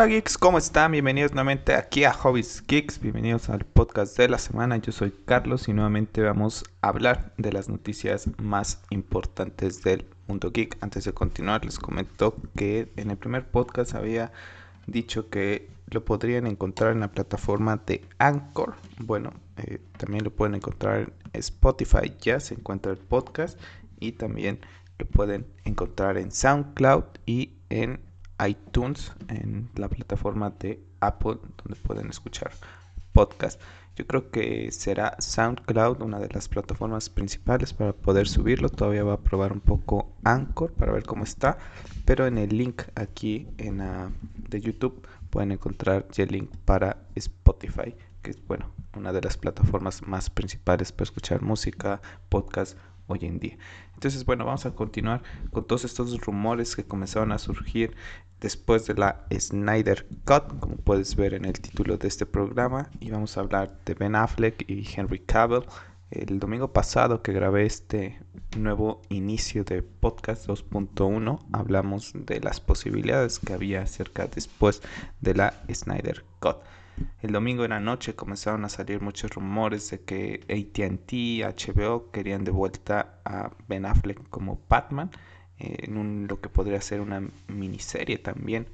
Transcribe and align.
Hola 0.00 0.08
geeks, 0.08 0.38
¿cómo 0.38 0.56
están? 0.56 0.92
Bienvenidos 0.92 1.32
nuevamente 1.32 1.74
aquí 1.74 2.04
a 2.04 2.14
Hobbies 2.14 2.64
Geeks, 2.66 3.02
bienvenidos 3.02 3.50
al 3.50 3.66
podcast 3.66 4.16
de 4.16 4.30
la 4.30 4.38
semana. 4.38 4.78
Yo 4.78 4.92
soy 4.92 5.12
Carlos 5.26 5.68
y 5.68 5.74
nuevamente 5.74 6.22
vamos 6.22 6.64
a 6.80 6.88
hablar 6.88 7.34
de 7.36 7.52
las 7.52 7.68
noticias 7.68 8.26
más 8.38 8.80
importantes 8.88 9.82
del 9.82 10.06
mundo 10.26 10.52
geek. 10.52 10.78
Antes 10.80 11.04
de 11.04 11.12
continuar, 11.12 11.66
les 11.66 11.78
comento 11.78 12.34
que 12.56 12.90
en 12.96 13.10
el 13.10 13.18
primer 13.18 13.50
podcast 13.50 13.94
había 13.94 14.32
dicho 14.86 15.28
que 15.28 15.68
lo 15.88 16.02
podrían 16.02 16.46
encontrar 16.46 16.92
en 16.92 17.00
la 17.00 17.12
plataforma 17.12 17.76
de 17.84 18.02
Anchor. 18.16 18.76
Bueno, 19.00 19.34
eh, 19.58 19.82
también 19.98 20.24
lo 20.24 20.30
pueden 20.30 20.54
encontrar 20.54 21.00
en 21.00 21.12
Spotify, 21.34 22.10
ya 22.22 22.40
se 22.40 22.54
encuentra 22.54 22.90
el 22.90 22.96
podcast 22.96 23.60
y 23.98 24.12
también 24.12 24.60
lo 24.98 25.04
pueden 25.04 25.46
encontrar 25.66 26.16
en 26.16 26.32
SoundCloud 26.32 27.04
y 27.26 27.52
en 27.68 28.00
iTunes, 28.46 29.12
en 29.28 29.68
la 29.76 29.88
plataforma 29.88 30.50
de 30.50 30.82
Apple, 31.00 31.38
donde 31.62 31.80
pueden 31.80 32.08
escuchar 32.08 32.52
podcast. 33.12 33.60
Yo 33.96 34.06
creo 34.06 34.30
que 34.30 34.72
será 34.72 35.16
SoundCloud 35.18 36.00
una 36.02 36.18
de 36.20 36.28
las 36.28 36.48
plataformas 36.48 37.10
principales 37.10 37.74
para 37.74 37.92
poder 37.92 38.28
subirlo. 38.28 38.68
Todavía 38.70 39.04
va 39.04 39.14
a 39.14 39.20
probar 39.20 39.52
un 39.52 39.60
poco 39.60 40.16
Anchor 40.24 40.72
para 40.72 40.92
ver 40.92 41.02
cómo 41.02 41.24
está. 41.24 41.58
Pero 42.06 42.26
en 42.26 42.38
el 42.38 42.56
link 42.56 42.82
aquí 42.94 43.48
en, 43.58 43.82
de 44.48 44.60
YouTube 44.60 45.06
pueden 45.28 45.52
encontrar 45.52 46.06
el 46.16 46.28
link 46.28 46.50
para 46.64 46.96
Spotify, 47.14 47.94
que 48.22 48.30
es 48.30 48.46
bueno, 48.46 48.72
una 48.96 49.12
de 49.12 49.20
las 49.20 49.36
plataformas 49.36 50.06
más 50.06 50.30
principales 50.30 50.92
para 50.92 51.04
escuchar 51.04 51.42
música, 51.42 52.00
podcast 52.28 52.78
hoy 53.10 53.20
en 53.22 53.38
día. 53.38 53.58
Entonces, 53.94 54.24
bueno, 54.24 54.44
vamos 54.44 54.66
a 54.66 54.74
continuar 54.74 55.22
con 55.50 55.66
todos 55.66 55.84
estos 55.84 56.18
rumores 56.20 56.76
que 56.76 56.84
comenzaron 56.84 57.32
a 57.32 57.38
surgir 57.38 57.94
después 58.40 58.86
de 58.86 58.94
la 58.94 59.26
Snyder 59.32 60.06
Cut, 60.24 60.58
como 60.60 60.76
puedes 60.76 61.14
ver 61.16 61.34
en 61.34 61.44
el 61.44 61.60
título 61.60 61.96
de 61.98 62.08
este 62.08 62.26
programa, 62.26 62.90
y 63.00 63.10
vamos 63.10 63.36
a 63.36 63.40
hablar 63.40 63.78
de 63.84 63.94
Ben 63.94 64.16
Affleck 64.16 64.68
y 64.68 64.88
Henry 64.94 65.20
Cavill. 65.20 65.64
El 66.10 66.40
domingo 66.40 66.72
pasado 66.72 67.22
que 67.22 67.32
grabé 67.32 67.66
este 67.66 68.20
nuevo 68.56 69.00
inicio 69.10 69.62
de 69.62 69.82
podcast 69.82 70.48
2.1, 70.48 71.38
hablamos 71.52 72.12
de 72.14 72.40
las 72.40 72.60
posibilidades 72.60 73.38
que 73.38 73.52
había 73.52 73.82
acerca 73.82 74.26
después 74.26 74.82
de 75.20 75.34
la 75.34 75.62
Snyder 75.72 76.24
Cut. 76.40 76.56
El 77.20 77.32
domingo 77.32 77.64
en 77.64 77.70
la 77.70 77.80
noche 77.80 78.14
comenzaron 78.14 78.64
a 78.64 78.68
salir 78.68 79.00
muchos 79.00 79.30
rumores 79.32 79.90
de 79.90 80.00
que 80.00 80.40
ATT, 80.48 81.68
HBO 81.68 82.10
querían 82.10 82.44
de 82.44 82.50
vuelta 82.50 83.20
a 83.24 83.50
Ben 83.68 83.86
Affleck 83.86 84.28
como 84.28 84.60
Batman 84.68 85.10
en 85.58 86.26
lo 86.26 86.40
que 86.40 86.48
podría 86.48 86.80
ser 86.80 87.00
una 87.00 87.28
miniserie 87.48 88.18
también 88.18 88.66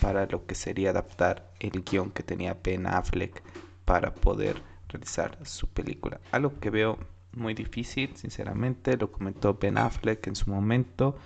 para 0.00 0.26
lo 0.26 0.46
que 0.46 0.54
sería 0.54 0.90
adaptar 0.90 1.52
el 1.60 1.84
guion 1.84 2.10
que 2.10 2.22
tenía 2.24 2.58
Ben 2.62 2.86
Affleck 2.86 3.42
para 3.84 4.14
poder 4.14 4.60
realizar 4.88 5.38
su 5.44 5.68
película. 5.68 6.20
Algo 6.32 6.58
que 6.58 6.70
veo 6.70 6.98
muy 7.32 7.54
difícil, 7.54 8.16
sinceramente, 8.16 8.96
lo 8.96 9.12
comentó 9.12 9.54
Ben 9.54 9.78
Affleck 9.78 10.26
en 10.26 10.34
su 10.34 10.50
momento 10.50 11.16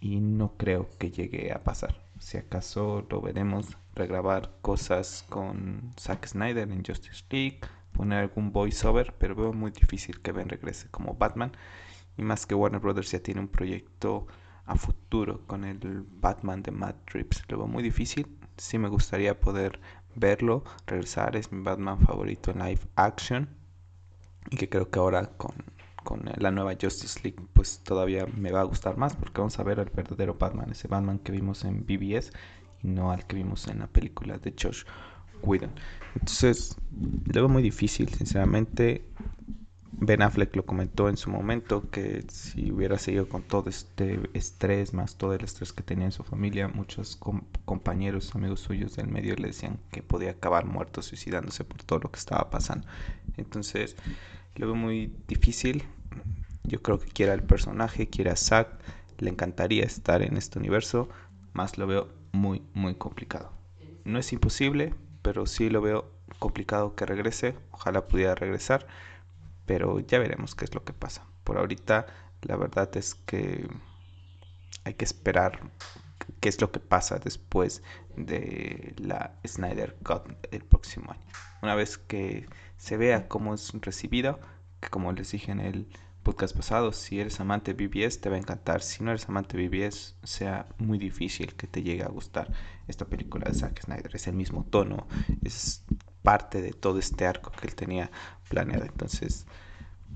y 0.00 0.20
no 0.20 0.52
creo 0.56 0.88
que 0.98 1.10
llegue 1.10 1.52
a 1.52 1.64
pasar. 1.64 2.00
Si 2.18 2.36
acaso 2.36 3.06
lo 3.08 3.20
veremos 3.20 3.76
regrabar 3.98 4.50
cosas 4.62 5.24
con 5.28 5.92
Zack 5.98 6.26
Snyder 6.26 6.70
en 6.70 6.84
Justice 6.84 7.24
League, 7.30 7.60
poner 7.92 8.20
algún 8.20 8.52
voiceover, 8.52 9.14
pero 9.18 9.34
veo 9.34 9.52
muy 9.52 9.70
difícil 9.70 10.20
que 10.22 10.32
Ben 10.32 10.48
regrese 10.48 10.88
como 10.90 11.14
Batman. 11.14 11.52
Y 12.16 12.22
más 12.22 12.46
que 12.46 12.54
Warner 12.54 12.80
Brothers 12.80 13.10
ya 13.10 13.20
tiene 13.20 13.40
un 13.40 13.48
proyecto 13.48 14.26
a 14.66 14.76
futuro 14.76 15.46
con 15.46 15.64
el 15.64 16.04
Batman 16.08 16.62
de 16.62 16.70
Matt 16.70 16.96
Reeves. 17.10 17.42
Lo 17.48 17.58
veo 17.58 17.66
muy 17.66 17.82
difícil. 17.82 18.26
Sí 18.56 18.78
me 18.78 18.88
gustaría 18.88 19.38
poder 19.38 19.80
verlo, 20.14 20.64
regresar. 20.86 21.36
Es 21.36 21.52
mi 21.52 21.62
Batman 21.62 22.00
favorito 22.00 22.50
en 22.50 22.58
live 22.58 22.80
action. 22.96 23.48
Y 24.50 24.56
que 24.56 24.68
creo 24.68 24.90
que 24.90 24.98
ahora 24.98 25.26
con, 25.36 25.54
con 26.04 26.22
la 26.36 26.50
nueva 26.50 26.74
Justice 26.80 27.20
League 27.22 27.38
pues 27.52 27.80
todavía 27.84 28.26
me 28.26 28.50
va 28.50 28.60
a 28.60 28.64
gustar 28.64 28.96
más 28.96 29.14
porque 29.14 29.40
vamos 29.40 29.58
a 29.58 29.62
ver 29.62 29.78
al 29.78 29.90
verdadero 29.90 30.34
Batman, 30.34 30.70
ese 30.70 30.88
Batman 30.88 31.18
que 31.18 31.32
vimos 31.32 31.64
en 31.64 31.84
BBS 31.84 32.32
y 32.82 32.88
no 32.88 33.10
al 33.10 33.26
que 33.26 33.36
vimos 33.36 33.66
en 33.68 33.80
la 33.80 33.86
película 33.86 34.38
de 34.38 34.54
Josh 34.60 34.84
Whedon. 35.42 35.70
Entonces, 36.14 36.76
lo 37.26 37.32
veo 37.32 37.48
muy 37.48 37.62
difícil, 37.62 38.08
sinceramente. 38.08 39.04
Ben 40.00 40.22
Affleck 40.22 40.54
lo 40.54 40.64
comentó 40.64 41.08
en 41.08 41.16
su 41.16 41.28
momento 41.28 41.90
que 41.90 42.24
si 42.28 42.70
hubiera 42.70 42.98
seguido 42.98 43.28
con 43.28 43.42
todo 43.42 43.68
este 43.68 44.20
estrés, 44.32 44.94
más 44.94 45.16
todo 45.16 45.34
el 45.34 45.42
estrés 45.42 45.72
que 45.72 45.82
tenía 45.82 46.04
en 46.04 46.12
su 46.12 46.22
familia, 46.22 46.68
muchos 46.68 47.18
compañeros, 47.64 48.32
amigos 48.36 48.60
suyos 48.60 48.94
del 48.94 49.08
medio 49.08 49.34
le 49.34 49.48
decían 49.48 49.80
que 49.90 50.02
podía 50.02 50.30
acabar 50.30 50.66
muerto 50.66 51.02
suicidándose 51.02 51.64
por 51.64 51.82
todo 51.82 51.98
lo 51.98 52.12
que 52.12 52.18
estaba 52.18 52.48
pasando. 52.48 52.86
Entonces, 53.36 53.96
lo 54.54 54.66
veo 54.66 54.76
muy 54.76 55.12
difícil. 55.26 55.82
Yo 56.62 56.80
creo 56.80 57.00
que 57.00 57.08
quiera 57.08 57.34
el 57.34 57.42
personaje, 57.42 58.08
quiera 58.08 58.32
a 58.34 58.36
Zack, 58.36 58.68
le 59.18 59.30
encantaría 59.30 59.84
estar 59.84 60.22
en 60.22 60.36
este 60.36 60.60
universo, 60.60 61.08
más 61.54 61.76
lo 61.76 61.88
veo 61.88 62.17
muy, 62.32 62.62
muy 62.74 62.94
complicado. 62.94 63.52
No 64.04 64.18
es 64.18 64.32
imposible, 64.32 64.94
pero 65.22 65.46
sí 65.46 65.70
lo 65.70 65.80
veo 65.80 66.10
complicado 66.38 66.94
que 66.94 67.06
regrese. 67.06 67.56
Ojalá 67.70 68.06
pudiera 68.06 68.34
regresar 68.34 68.86
pero 69.68 70.00
ya 70.00 70.18
veremos 70.18 70.54
qué 70.54 70.64
es 70.64 70.74
lo 70.74 70.82
que 70.82 70.94
pasa. 70.94 71.26
Por 71.44 71.58
ahorita 71.58 72.06
la 72.40 72.56
verdad 72.56 72.88
es 72.96 73.14
que 73.14 73.68
hay 74.84 74.94
que 74.94 75.04
esperar 75.04 75.60
qué 76.40 76.48
es 76.48 76.58
lo 76.62 76.72
que 76.72 76.80
pasa 76.80 77.18
después 77.18 77.82
de 78.16 78.94
la 78.96 79.34
Snyder 79.46 79.94
Cut 80.02 80.22
el 80.50 80.64
próximo 80.64 81.12
año. 81.12 81.20
Una 81.60 81.74
vez 81.74 81.98
que 81.98 82.48
se 82.78 82.96
vea 82.96 83.28
cómo 83.28 83.52
es 83.52 83.70
recibido, 83.82 84.40
como 84.90 85.12
les 85.12 85.30
dije 85.32 85.52
en 85.52 85.60
el 85.60 85.86
podcast 86.22 86.54
pasado, 86.54 86.92
si 86.92 87.20
eres 87.20 87.40
amante 87.40 87.72
de 87.72 87.86
BBS 87.86 88.20
te 88.20 88.28
va 88.28 88.36
a 88.36 88.38
encantar, 88.38 88.82
si 88.82 89.02
no 89.02 89.10
eres 89.10 89.28
amante 89.28 89.56
de 89.56 89.68
BBS 89.68 90.14
sea 90.22 90.66
muy 90.78 90.98
difícil 90.98 91.54
que 91.54 91.66
te 91.66 91.82
llegue 91.82 92.02
a 92.02 92.08
gustar 92.08 92.52
esta 92.86 93.06
película 93.06 93.48
de 93.48 93.58
Zack 93.58 93.82
Snyder, 93.82 94.14
es 94.14 94.26
el 94.26 94.34
mismo 94.34 94.64
tono, 94.64 95.06
es 95.42 95.84
parte 96.22 96.60
de 96.60 96.72
todo 96.72 96.98
este 96.98 97.26
arco 97.26 97.50
que 97.50 97.66
él 97.66 97.74
tenía 97.74 98.10
planeado. 98.48 98.84
Entonces, 98.84 99.46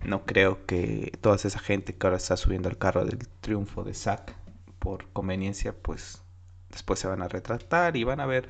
no 0.04 0.24
creo 0.24 0.66
que 0.66 1.16
toda 1.20 1.36
esa 1.36 1.58
gente 1.58 1.94
que 1.94 2.06
ahora 2.06 2.16
está 2.16 2.36
subiendo 2.36 2.68
al 2.68 2.76
carro 2.76 3.04
del 3.04 3.18
triunfo 3.40 3.84
de 3.84 3.94
Zack 3.94 4.34
por 4.78 5.08
conveniencia, 5.12 5.74
pues 5.74 6.22
después 6.70 6.98
se 6.98 7.08
van 7.08 7.22
a 7.22 7.28
retratar 7.28 7.96
y 7.96 8.04
van 8.04 8.20
a 8.20 8.26
ver 8.26 8.48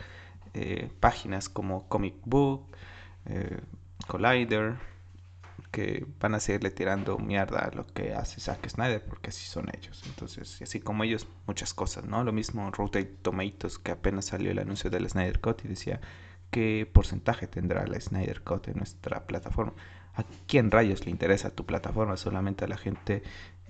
eh, 0.54 0.90
páginas 1.00 1.48
como 1.48 1.88
Comic 1.88 2.14
Book, 2.24 2.66
eh, 3.26 3.60
Collider, 4.06 4.76
que 5.72 6.06
van 6.20 6.34
a 6.34 6.40
seguirle 6.40 6.70
tirando 6.70 7.18
mierda 7.18 7.60
a 7.60 7.74
lo 7.74 7.86
que 7.86 8.14
hace 8.14 8.40
Zack 8.40 8.68
Snyder, 8.68 9.04
porque 9.04 9.30
así 9.30 9.46
son 9.46 9.68
ellos. 9.74 10.02
Entonces, 10.06 10.60
y 10.60 10.64
así 10.64 10.80
como 10.80 11.02
ellos, 11.02 11.26
muchas 11.46 11.74
cosas, 11.74 12.04
¿no? 12.04 12.22
Lo 12.22 12.32
mismo 12.32 12.70
Rotate 12.70 13.06
Tomatoes, 13.22 13.78
que 13.78 13.92
apenas 13.92 14.26
salió 14.26 14.50
el 14.50 14.58
anuncio 14.58 14.90
del 14.90 15.08
Snyder 15.08 15.40
Cut 15.40 15.64
y 15.64 15.68
decía 15.68 16.00
qué 16.50 16.88
porcentaje 16.92 17.46
tendrá 17.46 17.86
la 17.86 17.98
Snyder 17.98 18.42
Cut 18.42 18.68
en 18.68 18.76
nuestra 18.76 19.26
plataforma. 19.26 19.72
¿A 20.14 20.24
quién 20.46 20.70
rayos 20.70 21.06
le 21.06 21.10
interesa 21.10 21.50
tu 21.50 21.64
plataforma? 21.64 22.18
Solamente 22.18 22.66
a 22.66 22.68
la 22.68 22.76
gente 22.76 23.22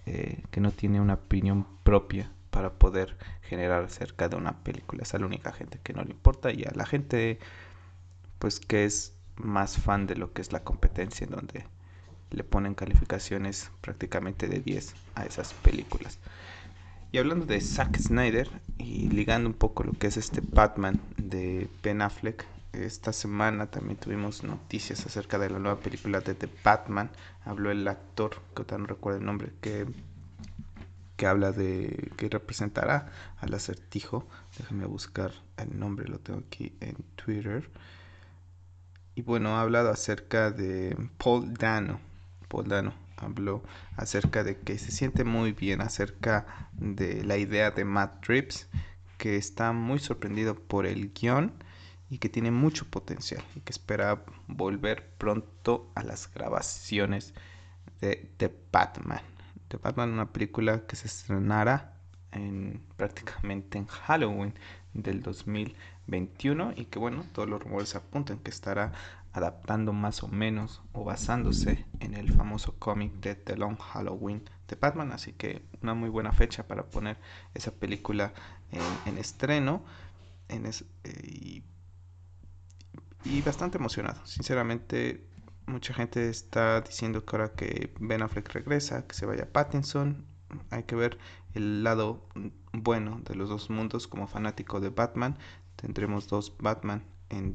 eh, 0.05 0.43
que 0.51 0.61
no 0.61 0.73
tiene 0.73 1.01
una 1.01 1.15
opinión 1.15 1.67
propia 1.85 2.33
para 2.51 2.73
poder 2.73 3.17
generar 3.43 3.85
acerca 3.85 4.29
de 4.29 4.35
una 4.37 4.65
película. 4.65 5.03
Es 5.05 5.15
la 5.15 5.25
única 5.25 5.53
gente 5.53 5.79
que 5.83 5.93
no 5.93 6.03
le 6.03 6.11
importa 6.11 6.51
y 6.53 6.65
a 6.65 6.73
la 6.75 6.85
gente 6.85 7.39
pues 8.41 8.59
que 8.59 8.85
es 8.85 9.15
más 9.37 9.79
fan 9.79 10.09
de 10.09 10.17
lo 10.17 10.33
que 10.33 10.43
es 10.43 10.53
la 10.53 10.65
competencia 10.65 11.25
en 11.25 11.31
donde 11.31 11.65
le 12.33 12.45
ponen 12.45 12.75
calificaciones 12.75 13.71
prácticamente 13.81 14.49
de 14.49 14.61
10 14.61 14.95
a 15.15 15.25
esas 15.25 15.53
películas. 15.55 16.19
Y 17.13 17.19
hablando 17.19 17.45
de 17.45 17.61
Zack 17.61 17.99
Snyder 17.99 18.49
y 18.79 19.09
ligando 19.11 19.49
un 19.49 19.55
poco 19.55 19.85
lo 19.85 19.93
que 19.93 20.07
es 20.07 20.17
este 20.17 20.41
Batman 20.43 20.99
de 21.19 21.69
Ben 21.83 22.01
Affleck, 22.01 22.47
esta 22.73 23.13
semana 23.13 23.67
también 23.67 23.99
tuvimos 23.99 24.45
noticias 24.45 25.05
acerca 25.05 25.39
de 25.39 25.51
la 25.51 25.59
nueva 25.59 25.79
película 25.81 26.21
de 26.21 26.35
The 26.35 26.49
Batman. 26.65 27.11
Habló 27.45 27.71
el 27.71 27.87
actor, 27.87 28.41
que 28.55 28.79
no 28.79 28.87
recuerdo 28.87 29.19
el 29.19 29.27
nombre, 29.27 29.53
que, 29.61 29.87
que 31.19 31.27
habla 31.27 31.53
de 31.53 32.11
que 32.17 32.31
representará 32.31 33.13
al 33.39 33.53
acertijo. 33.53 34.27
Déjame 34.57 34.87
buscar 34.87 35.33
el 35.59 35.79
nombre, 35.79 36.09
lo 36.09 36.19
tengo 36.19 36.41
aquí 36.41 36.73
en 36.81 36.97
Twitter. 37.17 37.69
Y 39.15 39.21
bueno, 39.21 39.59
ha 39.59 39.61
hablado 39.61 39.91
acerca 39.91 40.51
de 40.51 40.97
Paul 41.19 41.53
Dano. 41.53 42.01
Habló 43.17 43.63
acerca 43.97 44.45
de 44.45 44.59
que 44.59 44.79
se 44.79 44.91
siente 44.91 45.25
muy 45.25 45.53
bien 45.53 45.81
acerca 45.81 46.69
de 46.73 47.25
la 47.25 47.39
idea 47.39 47.71
de 47.71 47.85
Matt 47.85 48.25
Trips, 48.25 48.69
que 49.17 49.37
está 49.37 49.73
muy 49.73 49.99
sorprendido 49.99 50.55
por 50.55 50.85
el 50.85 51.13
guion 51.13 51.53
y 52.11 52.19
que 52.19 52.29
tiene 52.29 52.51
mucho 52.51 52.85
potencial 52.91 53.43
y 53.55 53.61
que 53.61 53.73
espera 53.73 54.25
volver 54.49 55.09
pronto 55.17 55.91
a 55.95 56.03
las 56.03 56.31
grabaciones 56.33 57.33
de 58.01 58.31
The 58.37 58.53
Batman. 58.71 59.23
The 59.69 59.79
Batman, 59.79 60.13
una 60.13 60.33
película 60.33 60.87
que 60.87 60.97
se 60.97 61.07
estrenará 61.07 61.95
en, 62.33 62.83
prácticamente 62.97 63.79
en 63.79 63.87
Halloween 63.87 64.53
del 64.93 65.23
2021 65.23 66.75
y 66.77 66.85
que 66.87 66.99
bueno, 66.99 67.25
todos 67.33 67.49
los 67.49 67.63
rumores 67.63 67.95
apuntan 67.95 68.39
que 68.39 68.51
estará 68.51 68.93
adaptando 69.33 69.93
más 69.93 70.23
o 70.23 70.29
menos 70.29 70.83
o 70.93 71.05
basándose 71.05 71.87
en 72.01 72.15
el 72.15 72.33
famoso 72.33 72.75
cómic 72.79 73.15
de 73.15 73.35
The 73.35 73.57
Long 73.57 73.79
Halloween 73.79 74.49
de 74.69 74.77
Batman, 74.77 75.13
así 75.13 75.33
que 75.33 75.63
una 75.83 75.95
muy 75.95 76.11
buena 76.11 76.33
fecha 76.33 76.67
para 76.67 76.85
poner 76.85 77.19
esa 77.55 77.73
película 77.73 78.33
en, 79.07 79.19
estreno 79.19 79.83
en 80.49 80.67
eh, 80.67 81.63
y, 83.25 83.43
bastante 83.43 83.79
emocionado, 83.79 84.25
sinceramente 84.27 85.27
mucha 85.67 85.95
gente 85.95 86.29
está 86.29 86.81
diciendo 86.81 87.25
que 87.25 87.37
ahora 87.37 87.53
que 87.53 87.95
Ben 88.01 88.23
Affleck 88.23 88.49
regresa, 88.53 89.07
que 89.07 89.15
se 89.15 89.27
vaya 89.27 89.51
Pattinson, 89.53 90.27
hay 90.71 90.83
que 90.83 90.97
ver 90.97 91.19
el 91.55 91.85
lado 91.85 92.27
bueno 92.73 93.21
de 93.25 93.35
los 93.35 93.49
dos 93.49 93.71
mundos 93.71 94.07
como 94.09 94.27
fanático 94.27 94.81
de 94.81 94.91
Batman. 94.91 95.39
Tendremos 95.77 96.29
dos 96.29 96.57
Batman 96.59 97.05
en 97.29 97.55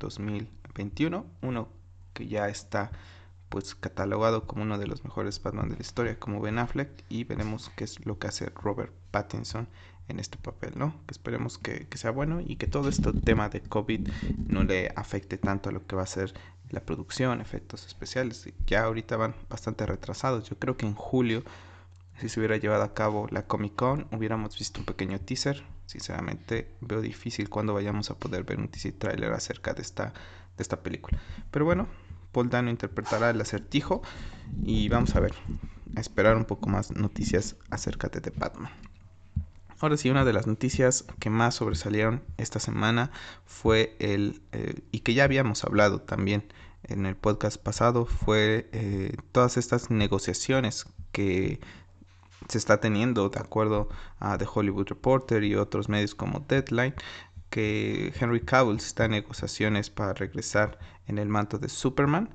2021, 0.77 1.25
uno 1.41 1.69
que 2.13 2.27
ya 2.27 2.47
está 2.47 2.91
pues 3.49 3.75
catalogado 3.75 4.45
como 4.45 4.63
uno 4.63 4.77
de 4.77 4.87
los 4.87 5.03
mejores 5.05 5.41
Batman 5.41 5.69
de 5.69 5.75
la 5.75 5.81
historia 5.81 6.19
como 6.19 6.41
Ben 6.41 6.59
Affleck 6.59 6.89
y 7.07 7.23
veremos 7.23 7.71
qué 7.77 7.85
es 7.85 8.05
lo 8.05 8.19
que 8.19 8.27
hace 8.27 8.47
Robert 8.47 8.93
Pattinson 9.11 9.69
en 10.09 10.19
este 10.19 10.37
papel, 10.37 10.73
¿no? 10.75 10.93
Que 11.05 11.11
esperemos 11.11 11.57
que, 11.57 11.87
que 11.87 11.97
sea 11.97 12.11
bueno 12.11 12.41
y 12.41 12.57
que 12.57 12.67
todo 12.67 12.89
este 12.89 13.13
tema 13.13 13.49
de 13.49 13.61
COVID 13.61 14.09
no 14.47 14.63
le 14.63 14.91
afecte 14.95 15.37
tanto 15.37 15.69
a 15.69 15.71
lo 15.71 15.85
que 15.85 15.95
va 15.95 16.03
a 16.03 16.07
ser 16.07 16.33
la 16.69 16.81
producción, 16.81 17.39
efectos 17.39 17.85
especiales. 17.85 18.49
Ya 18.65 18.83
ahorita 18.83 19.15
van 19.15 19.35
bastante 19.49 19.85
retrasados. 19.85 20.49
Yo 20.49 20.57
creo 20.57 20.75
que 20.75 20.85
en 20.85 20.93
julio 20.93 21.43
si 22.19 22.29
se 22.29 22.39
hubiera 22.39 22.57
llevado 22.57 22.83
a 22.83 22.93
cabo 22.93 23.27
la 23.29 23.45
Comic 23.45 23.75
Con, 23.75 24.07
hubiéramos 24.11 24.57
visto 24.57 24.79
un 24.79 24.85
pequeño 24.85 25.19
teaser. 25.19 25.63
Sinceramente, 25.85 26.75
veo 26.81 26.99
difícil 26.99 27.49
cuando 27.49 27.73
vayamos 27.75 28.09
a 28.09 28.17
poder 28.17 28.43
ver 28.43 28.59
un 28.59 28.69
teaser 28.69 28.93
trailer 28.93 29.33
acerca 29.33 29.73
de 29.73 29.83
esta, 29.83 30.13
de 30.57 30.63
esta 30.63 30.81
película. 30.81 31.19
Pero 31.51 31.65
bueno, 31.65 31.87
Paul 32.31 32.49
Dano 32.49 32.69
interpretará 32.69 33.29
el 33.29 33.39
acertijo 33.39 34.01
y 34.63 34.89
vamos 34.89 35.15
a 35.15 35.19
ver, 35.19 35.33
a 35.95 35.99
esperar 35.99 36.35
un 36.35 36.45
poco 36.45 36.69
más 36.69 36.91
noticias 36.91 37.55
acerca 37.69 38.09
de 38.09 38.31
Batman. 38.31 38.71
Ahora 39.79 39.95
sí, 39.95 40.09
una 40.09 40.25
de 40.25 40.33
las 40.33 40.47
noticias 40.47 41.05
que 41.19 41.29
más 41.29 41.55
sobresalieron 41.55 42.23
esta 42.37 42.59
semana 42.59 43.11
fue 43.45 43.95
el, 43.99 44.41
eh, 44.51 44.81
y 44.91 45.01
que 45.01 45.13
ya 45.13 45.23
habíamos 45.23 45.63
hablado 45.63 46.01
también 46.01 46.51
en 46.83 47.05
el 47.05 47.15
podcast 47.15 47.61
pasado, 47.61 48.05
fue 48.05 48.69
eh, 48.71 49.15
todas 49.31 49.57
estas 49.57 49.91
negociaciones 49.91 50.87
que 51.11 51.59
se 52.47 52.57
está 52.57 52.79
teniendo, 52.79 53.29
de 53.29 53.39
acuerdo 53.39 53.89
a 54.19 54.37
The 54.37 54.47
Hollywood 54.51 54.87
Reporter 54.87 55.43
y 55.43 55.55
otros 55.55 55.89
medios 55.89 56.15
como 56.15 56.39
Deadline, 56.39 56.95
Henry 57.57 58.41
Cavill 58.41 58.77
está 58.77 59.05
en 59.05 59.11
negociaciones 59.11 59.89
para 59.89 60.13
regresar 60.13 60.79
en 61.07 61.17
el 61.17 61.29
manto 61.29 61.57
de 61.57 61.69
Superman. 61.69 62.29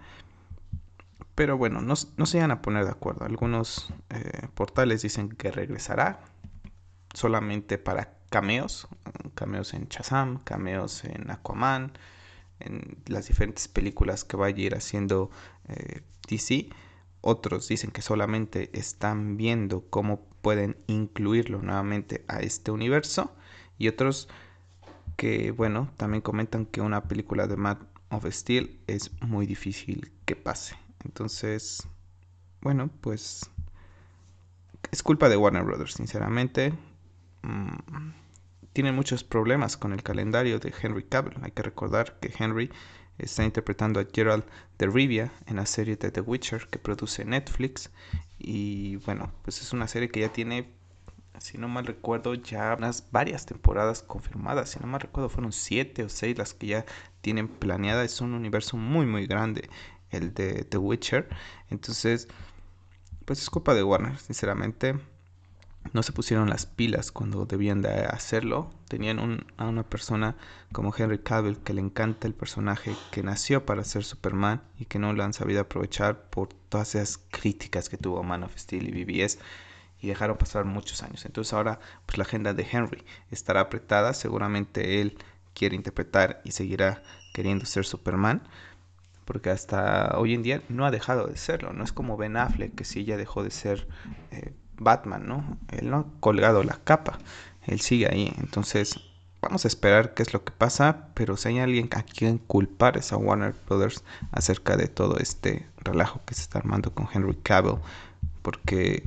Pero 1.35 1.57
bueno, 1.57 1.81
no, 1.81 1.97
se 1.97 2.39
van 2.39 2.51
a 2.51 2.61
poner 2.63 2.85
de 2.85 2.91
acuerdo. 2.91 3.25
Algunos 3.25 3.93
eh, 4.11 4.49
portales 4.55 5.03
dicen 5.03 5.31
que 5.31 5.51
regresará 5.51 6.21
solamente 7.15 7.79
para 7.79 8.19
cameos, 8.29 8.89
cameos 9.35 9.75
en 9.75 9.89
Shazam, 9.89 10.43
cameos 10.45 11.05
en 11.05 11.31
Aquaman, 11.31 11.93
en 12.61 12.99
las 13.07 13.29
diferentes 13.29 13.69
películas 13.69 14.25
que 14.25 14.37
vaya 14.37 14.57
a 14.57 14.61
ir 14.61 14.75
haciendo 14.75 15.31
eh, 15.69 16.03
DC. 16.29 16.69
Otros 17.23 17.69
dicen 17.69 17.91
que 17.91 18.03
solamente 18.03 18.71
están 18.79 19.37
viendo 19.37 19.89
cómo 19.89 20.27
pueden 20.43 20.77
incluirlo 20.87 21.63
nuevamente 21.63 22.25
a 22.29 22.41
este 22.41 22.71
universo. 22.71 23.35
Y 23.79 23.89
otros 23.89 24.29
que, 25.17 25.51
bueno, 25.51 25.91
también 25.97 26.23
comentan 26.23 26.67
que 26.67 26.81
una 26.81 27.05
película 27.05 27.47
de 27.47 27.57
Man 27.57 27.79
of 28.11 28.27
Steel 28.31 28.81
es 28.87 29.11
muy 29.23 29.47
difícil 29.47 30.13
que 30.25 30.37
pase. 30.37 30.77
Entonces, 31.05 31.87
bueno, 32.61 32.91
pues 33.01 33.51
es 34.91 35.03
culpa 35.03 35.29
de 35.29 35.37
Warner 35.37 35.65
Brothers, 35.65 35.95
sinceramente. 35.95 36.73
Mm, 37.43 38.11
tienen 38.73 38.95
muchos 38.95 39.25
problemas 39.25 39.77
con 39.77 39.93
el 39.93 40.03
calendario 40.03 40.59
de 40.59 40.73
Henry 40.81 41.05
Cavill. 41.05 41.39
Hay 41.43 41.51
que 41.51 41.63
recordar 41.63 42.19
que 42.21 42.33
Henry 42.39 42.71
está 43.19 43.45
interpretando 43.45 44.01
a 44.01 44.07
Gerald 44.11 44.45
de 44.79 44.87
Rivia 44.87 45.33
en 45.47 45.57
la 45.57 45.67
serie 45.67 45.97
de 45.97 46.11
The 46.11 46.21
Witcher 46.23 46.67
que 46.69 46.79
produce 46.79 47.25
Netflix. 47.25 47.91
Y 48.39 48.97
bueno, 48.97 49.33
pues 49.43 49.61
es 49.61 49.73
una 49.73 49.89
serie 49.89 50.09
que 50.09 50.21
ya 50.21 50.33
tiene, 50.33 50.73
si 51.39 51.59
no 51.59 51.69
mal 51.69 51.87
recuerdo, 51.87 52.35
ya 52.35 52.75
unas 52.77 53.11
varias 53.11 53.47
temporadas 53.47 54.03
confirmadas. 54.03 54.71
Si 54.71 54.81
no 54.81 54.87
mal 54.87 55.01
recuerdo, 55.01 55.29
fueron 55.29 55.53
siete 55.53 56.05
o 56.05 56.09
seis 56.09 56.39
las 56.39 56.55
que 56.55 56.67
ya 56.69 56.85
tienen 57.21 57.49
planeada. 57.49 58.05
Es 58.05 58.21
un 58.21 58.35
universo 58.35 58.77
muy, 58.77 59.07
muy 59.07 59.27
grande 59.27 59.69
el 60.11 60.35
de 60.35 60.65
The 60.65 60.79
Witcher. 60.79 61.29
Entonces, 61.71 62.29
pues 63.25 63.41
es 63.41 63.51
culpa 63.51 63.75
de 63.75 63.83
Warner, 63.83 64.19
sinceramente 64.19 64.97
no 65.93 66.03
se 66.03 66.13
pusieron 66.13 66.49
las 66.49 66.65
pilas 66.65 67.11
cuando 67.13 67.45
debían 67.45 67.83
de 67.83 68.05
hacerlo. 68.07 68.71
Tenían 68.89 69.45
a 69.57 69.67
una 69.67 69.83
persona 69.83 70.37
como 70.73 70.95
Henry 70.97 71.19
Cavill 71.19 71.59
que 71.59 71.75
le 71.75 71.81
encanta 71.81 72.27
el 72.27 72.35
personaje 72.35 72.95
que 73.11 73.23
nació 73.23 73.67
para 73.67 73.85
ser 73.85 74.05
Superman 74.05 74.63
y 74.79 74.87
que 74.87 74.99
no 74.99 75.13
lo 75.13 75.25
han 75.25 75.33
sabido 75.33 75.61
aprovechar 75.61 76.31
por 76.31 76.49
todas 76.55 76.95
esas 76.95 77.19
críticas 77.31 77.89
que 77.89 77.99
tuvo 77.99 78.23
Man 78.23 78.45
of 78.45 78.57
Steel 78.57 78.89
y 78.89 79.05
BBS 79.05 79.39
y 80.03 80.09
dejaron 80.09 80.37
pasar 80.37 80.65
muchos 80.67 81.03
años. 81.03 81.25
Entonces 81.25 81.55
ahora 81.55 81.79
pues 82.05 82.19
la 82.19 82.25
agenda 82.25 82.53
de 82.53 82.67
Henry 82.71 83.05
estará 83.31 83.61
apretada. 83.61 84.13
Seguramente 84.13 85.01
él 85.01 85.17
quiere 85.55 85.77
interpretar 85.77 86.43
y 86.45 86.51
seguirá 86.51 87.03
queriendo 87.33 87.65
ser 87.65 87.87
Superman. 87.87 88.43
Porque 89.25 89.51
hasta 89.51 90.19
hoy 90.19 90.35
en 90.35 90.43
día 90.43 90.63
no 90.69 90.85
ha 90.85 90.91
dejado 90.91 91.29
de 91.29 91.37
serlo. 91.37 91.73
No 91.73 91.85
es 91.85 91.93
como 91.93 92.17
Ben 92.17 92.37
Affleck, 92.37 92.75
que 92.75 92.85
sí 92.85 93.05
ya 93.05 93.17
dejó 93.17 93.45
de 93.45 93.53
ser 93.53 93.87
eh, 94.33 94.53
Batman, 94.77 95.27
¿no? 95.27 95.59
Él 95.71 95.91
no 95.91 95.99
ha 95.99 96.21
colgado 96.21 96.65
la 96.65 96.79
capa, 96.83 97.19
él 97.63 97.81
sigue 97.81 98.09
ahí. 98.11 98.35
Entonces, 98.39 99.01
vamos 99.41 99.65
a 99.65 99.69
esperar 99.69 100.15
qué 100.15 100.23
es 100.23 100.33
lo 100.33 100.45
que 100.45 100.53
pasa, 100.53 101.09
pero 101.15 101.37
si 101.37 101.49
hay 101.49 101.61
alguien 101.61 101.89
a 101.93 102.03
quien 102.03 102.39
culpar 102.39 102.97
es 102.97 103.13
a 103.13 103.17
Warner 103.17 103.55
Brothers 103.67 104.05
acerca 104.33 104.77
de 104.77 104.89
todo 104.89 105.19
este 105.19 105.67
relajo 105.79 106.21
que 106.27 106.35
se 106.35 106.43
está 106.43 106.59
armando 106.59 106.93
con 106.93 107.09
Henry 107.13 107.37
Cavill, 107.37 107.79
porque 108.43 109.05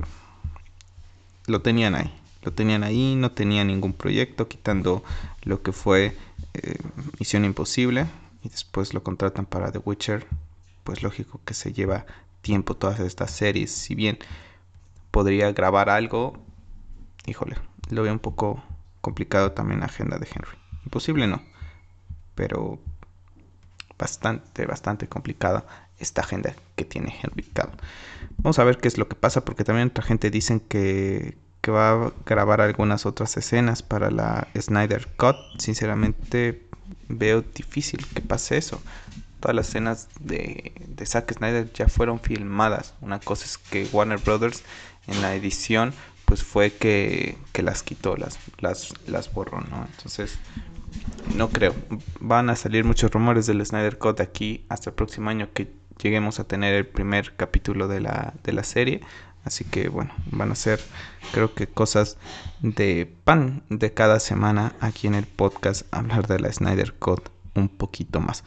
lo 1.46 1.62
tenían 1.62 1.94
ahí, 1.94 2.12
lo 2.42 2.52
tenían 2.52 2.84
ahí, 2.84 3.14
no 3.16 3.32
tenía 3.32 3.64
ningún 3.64 3.92
proyecto, 3.92 4.48
quitando 4.48 5.02
lo 5.42 5.62
que 5.62 5.72
fue 5.72 6.16
eh, 6.54 6.78
Misión 7.18 7.44
Imposible, 7.44 8.06
y 8.42 8.48
después 8.48 8.94
lo 8.94 9.02
contratan 9.02 9.46
para 9.46 9.72
The 9.72 9.78
Witcher, 9.78 10.26
pues 10.84 11.02
lógico 11.02 11.40
que 11.44 11.54
se 11.54 11.72
lleva 11.72 12.06
tiempo 12.42 12.76
todas 12.76 13.00
estas 13.00 13.30
series, 13.30 13.70
si 13.72 13.94
bien 13.94 14.18
podría 15.10 15.50
grabar 15.52 15.90
algo, 15.90 16.38
híjole, 17.26 17.56
lo 17.90 18.02
veo 18.02 18.12
un 18.12 18.18
poco 18.18 18.62
complicado 19.00 19.52
también 19.52 19.80
la 19.80 19.86
agenda 19.86 20.18
de 20.18 20.26
Henry. 20.26 20.58
Imposible 20.84 21.26
no, 21.26 21.42
pero 22.34 22.78
bastante, 23.98 24.66
bastante 24.66 25.08
complicada 25.08 25.85
esta 25.98 26.22
agenda 26.22 26.54
que 26.74 26.84
tiene 26.84 27.14
Henry 27.22 27.42
Cavill. 27.42 27.76
Vamos 28.38 28.58
a 28.58 28.64
ver 28.64 28.78
qué 28.78 28.88
es 28.88 28.98
lo 28.98 29.08
que 29.08 29.16
pasa, 29.16 29.44
porque 29.44 29.64
también 29.64 29.88
otra 29.88 30.04
gente 30.04 30.30
dicen 30.30 30.60
que, 30.60 31.36
que 31.60 31.70
va 31.70 31.90
a 31.92 32.12
grabar 32.24 32.60
algunas 32.60 33.06
otras 33.06 33.36
escenas 33.36 33.82
para 33.82 34.10
la 34.10 34.48
Snyder 34.58 35.08
Cut. 35.16 35.36
Sinceramente 35.58 36.68
veo 37.08 37.42
difícil 37.42 38.06
que 38.14 38.20
pase 38.20 38.56
eso. 38.56 38.80
Todas 39.40 39.54
las 39.54 39.68
escenas 39.68 40.08
de, 40.20 40.72
de 40.86 41.06
Zack 41.06 41.34
Snyder 41.34 41.72
ya 41.72 41.88
fueron 41.88 42.20
filmadas. 42.20 42.94
Una 43.00 43.20
cosa 43.20 43.44
es 43.44 43.58
que 43.58 43.88
Warner 43.92 44.18
Brothers 44.18 44.62
en 45.06 45.22
la 45.22 45.34
edición, 45.34 45.92
pues 46.24 46.42
fue 46.42 46.72
que, 46.72 47.36
las 47.54 47.82
quitó, 47.82 48.16
las, 48.16 48.38
las, 48.58 48.92
las 49.06 49.32
borró, 49.32 49.60
¿no? 49.60 49.86
Entonces, 49.96 50.38
no 51.34 51.48
creo. 51.50 51.74
Van 52.20 52.50
a 52.50 52.56
salir 52.56 52.84
muchos 52.84 53.10
rumores 53.10 53.46
del 53.46 53.64
Snyder 53.64 53.98
Cut 53.98 54.20
aquí 54.20 54.64
hasta 54.68 54.90
el 54.90 54.96
próximo 54.96 55.30
año 55.30 55.48
que 55.52 55.72
lleguemos 56.02 56.40
a 56.40 56.44
tener 56.44 56.74
el 56.74 56.86
primer 56.86 57.34
capítulo 57.36 57.88
de 57.88 58.00
la, 58.00 58.34
de 58.42 58.52
la 58.52 58.64
serie. 58.64 59.00
Así 59.44 59.64
que 59.64 59.88
bueno, 59.88 60.12
van 60.32 60.50
a 60.50 60.56
ser 60.56 60.80
creo 61.32 61.54
que 61.54 61.68
cosas 61.68 62.16
de 62.60 63.12
pan 63.24 63.62
de 63.68 63.92
cada 63.92 64.18
semana 64.18 64.74
aquí 64.80 65.06
en 65.06 65.14
el 65.14 65.26
podcast 65.26 65.86
hablar 65.92 66.26
de 66.26 66.40
la 66.40 66.52
Snyder 66.52 66.94
Cut 66.94 67.28
un 67.54 67.68
poquito 67.68 68.20
más. 68.20 68.42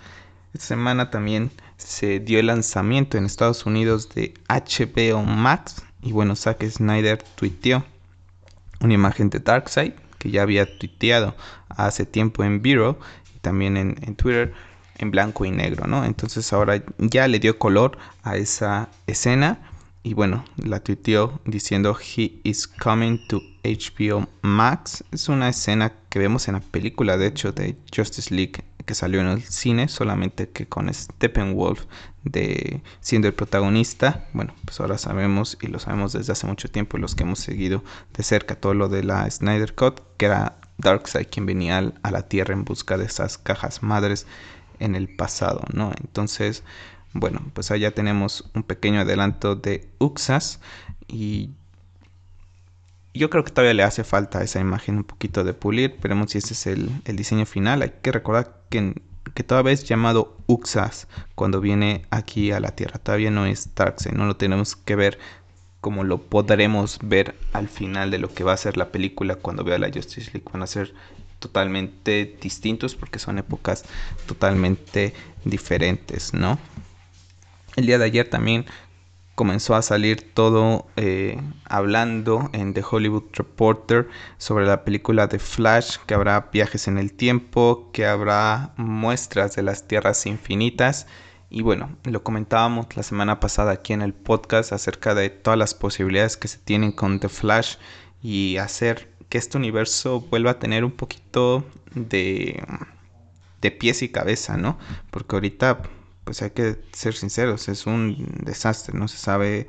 Esta 0.53 0.67
semana 0.67 1.09
también 1.09 1.51
se 1.77 2.19
dio 2.19 2.39
el 2.39 2.47
lanzamiento 2.47 3.17
en 3.17 3.25
Estados 3.25 3.65
Unidos 3.65 4.09
de 4.09 4.33
HBO 4.49 5.23
Max 5.23 5.83
y 6.01 6.11
bueno, 6.11 6.35
Zack 6.35 6.63
Snyder 6.67 7.21
tuiteó 7.35 7.85
una 8.81 8.93
imagen 8.93 9.29
de 9.29 9.39
Darkseid 9.39 9.93
que 10.17 10.31
ya 10.31 10.41
había 10.41 10.77
tuiteado 10.77 11.35
hace 11.69 12.05
tiempo 12.05 12.43
en 12.43 12.61
Bureau 12.61 12.97
y 13.35 13.39
también 13.39 13.77
en, 13.77 14.15
Twitter 14.15 14.53
en 14.99 15.11
blanco 15.11 15.45
y 15.45 15.51
negro, 15.51 15.87
¿no? 15.87 16.05
Entonces 16.05 16.51
ahora 16.53 16.81
ya 16.97 17.27
le 17.27 17.39
dio 17.39 17.57
color 17.57 17.97
a 18.23 18.37
esa 18.37 18.89
escena 19.07 19.59
y 20.03 20.13
bueno, 20.13 20.45
la 20.57 20.79
tuiteó 20.79 21.41
diciendo 21.45 21.97
He 21.99 22.39
is 22.43 22.67
coming 22.67 23.19
to 23.27 23.41
HBO 23.63 24.27
Max. 24.41 25.03
Es 25.11 25.27
una 25.27 25.49
escena 25.49 25.93
que 26.09 26.19
vemos 26.19 26.47
en 26.47 26.55
la 26.55 26.61
película, 26.61 27.17
de 27.17 27.27
hecho, 27.27 27.51
de 27.51 27.77
Justice 27.93 28.33
League 28.33 28.63
que 28.85 28.95
salió 28.95 29.21
en 29.21 29.27
el 29.27 29.43
cine, 29.43 29.87
solamente 29.87 30.49
que 30.49 30.67
con 30.67 30.91
Steppenwolf 30.91 31.83
de 32.23 32.81
siendo 33.01 33.27
el 33.27 33.35
protagonista. 33.35 34.25
Bueno, 34.33 34.55
pues 34.65 34.79
ahora 34.79 34.97
sabemos 34.97 35.59
y 35.61 35.67
lo 35.67 35.77
sabemos 35.77 36.13
desde 36.13 36.31
hace 36.31 36.47
mucho 36.47 36.71
tiempo 36.71 36.97
los 36.97 37.13
que 37.13 37.21
hemos 37.21 37.37
seguido 37.39 37.83
de 38.17 38.23
cerca 38.23 38.55
todo 38.55 38.73
lo 38.73 38.89
de 38.89 39.03
la 39.03 39.29
Snyder 39.29 39.75
Cut, 39.75 40.01
que 40.17 40.25
era 40.25 40.55
Darkseid 40.79 41.27
quien 41.27 41.45
venía 41.45 41.77
a 42.01 42.11
la 42.11 42.23
Tierra 42.23 42.55
en 42.55 42.65
busca 42.65 42.97
de 42.97 43.05
esas 43.05 43.37
cajas 43.37 43.83
madres 43.83 44.25
en 44.79 44.95
el 44.95 45.15
pasado, 45.15 45.61
¿no? 45.73 45.91
Entonces, 45.99 46.63
bueno, 47.13 47.41
pues 47.53 47.71
allá 47.71 47.91
tenemos 47.91 48.49
un 48.53 48.63
pequeño 48.63 49.01
adelanto 49.01 49.55
de 49.55 49.89
Uxas 49.99 50.59
y 51.07 51.51
yo 53.13 53.29
creo 53.29 53.43
que 53.43 53.51
todavía 53.51 53.73
le 53.73 53.83
hace 53.83 54.03
falta 54.03 54.43
esa 54.43 54.59
imagen 54.59 54.97
un 54.97 55.03
poquito 55.03 55.43
de 55.43 55.53
pulir. 55.53 55.97
Veremos 56.01 56.31
si 56.31 56.37
ese 56.37 56.53
es 56.53 56.67
el, 56.67 57.01
diseño 57.05 57.45
final. 57.45 57.81
Hay 57.81 57.93
que 58.01 58.11
recordar 58.11 58.61
que, 58.69 59.01
que 59.33 59.43
todavía 59.43 59.73
es 59.73 59.83
llamado 59.83 60.37
Uxas 60.47 61.07
cuando 61.35 61.59
viene 61.61 62.05
aquí 62.11 62.51
a 62.51 62.59
la 62.59 62.75
Tierra. 62.75 62.99
Todavía 62.99 63.31
no 63.31 63.45
es 63.45 63.73
Darkseid. 63.75 64.13
No 64.13 64.25
lo 64.25 64.37
tenemos 64.37 64.75
que 64.75 64.95
ver 64.95 65.19
como 65.81 66.03
lo 66.03 66.21
podremos 66.21 66.99
ver 67.01 67.35
al 67.53 67.69
final 67.69 68.11
de 68.11 68.19
lo 68.19 68.33
que 68.33 68.43
va 68.43 68.53
a 68.53 68.57
ser 68.57 68.77
la 68.77 68.91
película 68.91 69.35
cuando 69.35 69.63
vea 69.63 69.79
la 69.79 69.91
Justice 69.91 70.31
League. 70.33 70.47
Van 70.51 70.61
a 70.61 70.67
ser 70.67 70.93
totalmente 71.39 72.37
distintos 72.41 72.95
porque 72.95 73.19
son 73.19 73.37
épocas 73.37 73.85
totalmente 74.27 75.13
diferentes, 75.45 76.33
¿no? 76.33 76.59
El 77.75 77.85
día 77.85 77.97
de 77.97 78.05
ayer 78.05 78.29
también 78.29 78.65
comenzó 79.39 79.73
a 79.73 79.81
salir 79.81 80.33
todo 80.33 80.85
eh, 80.97 81.39
hablando 81.63 82.49
en 82.51 82.73
The 82.73 82.83
Hollywood 82.83 83.23
Reporter 83.31 84.09
sobre 84.37 84.65
la 84.65 84.83
película 84.83 85.27
de 85.27 85.39
Flash, 85.39 85.95
que 86.05 86.13
habrá 86.13 86.49
viajes 86.51 86.89
en 86.89 86.97
el 86.97 87.13
tiempo, 87.13 87.89
que 87.93 88.05
habrá 88.05 88.73
muestras 88.75 89.55
de 89.55 89.63
las 89.63 89.87
tierras 89.87 90.25
infinitas. 90.25 91.07
Y 91.49 91.61
bueno, 91.61 91.95
lo 92.03 92.21
comentábamos 92.21 92.87
la 92.97 93.03
semana 93.03 93.39
pasada 93.39 93.71
aquí 93.71 93.93
en 93.93 94.01
el 94.01 94.13
podcast 94.13 94.73
acerca 94.73 95.15
de 95.15 95.29
todas 95.29 95.57
las 95.57 95.73
posibilidades 95.73 96.35
que 96.35 96.49
se 96.49 96.57
tienen 96.57 96.91
con 96.91 97.21
The 97.21 97.29
Flash 97.29 97.77
y 98.21 98.57
hacer 98.57 99.07
que 99.29 99.37
este 99.37 99.57
universo 99.57 100.21
vuelva 100.21 100.51
a 100.51 100.59
tener 100.59 100.83
un 100.83 100.91
poquito 100.91 101.63
de, 101.93 102.63
de 103.61 103.71
pies 103.71 104.01
y 104.01 104.09
cabeza, 104.09 104.57
¿no? 104.57 104.77
Porque 105.11 105.35
ahorita 105.35 105.81
pues 106.23 106.41
hay 106.41 106.51
que 106.51 106.77
ser 106.93 107.15
sinceros, 107.15 107.69
es 107.69 107.87
un 107.87 108.27
desastre, 108.43 108.97
no 108.97 109.07
se 109.07 109.17
sabe 109.17 109.67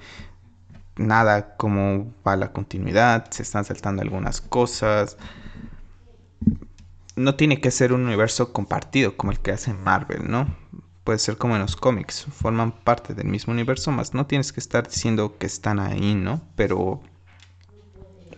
nada 0.97 1.57
cómo 1.57 2.13
va 2.27 2.37
la 2.37 2.53
continuidad, 2.53 3.31
se 3.31 3.43
están 3.43 3.65
saltando 3.65 4.03
algunas 4.03 4.41
cosas. 4.41 5.17
No 7.17 7.35
tiene 7.35 7.61
que 7.61 7.71
ser 7.71 7.93
un 7.93 8.05
universo 8.05 8.53
compartido 8.53 9.17
como 9.17 9.33
el 9.33 9.41
que 9.41 9.53
hace 9.53 9.73
Marvel, 9.73 10.31
¿no? 10.31 10.55
Puede 11.05 11.19
ser 11.19 11.39
como 11.39 11.57
en 11.57 11.63
los 11.63 11.77
cómics, 11.77 12.27
forman 12.31 12.73
parte 12.73 13.15
del 13.15 13.29
mismo 13.29 13.53
universo, 13.53 13.91
más 13.91 14.15
no 14.15 14.27
tienes 14.27 14.53
que 14.53 14.61
estar 14.61 14.87
diciendo 14.87 15.39
que 15.39 15.47
están 15.47 15.81
ahí, 15.81 16.15
¿no? 16.15 16.43
Pero 16.57 17.01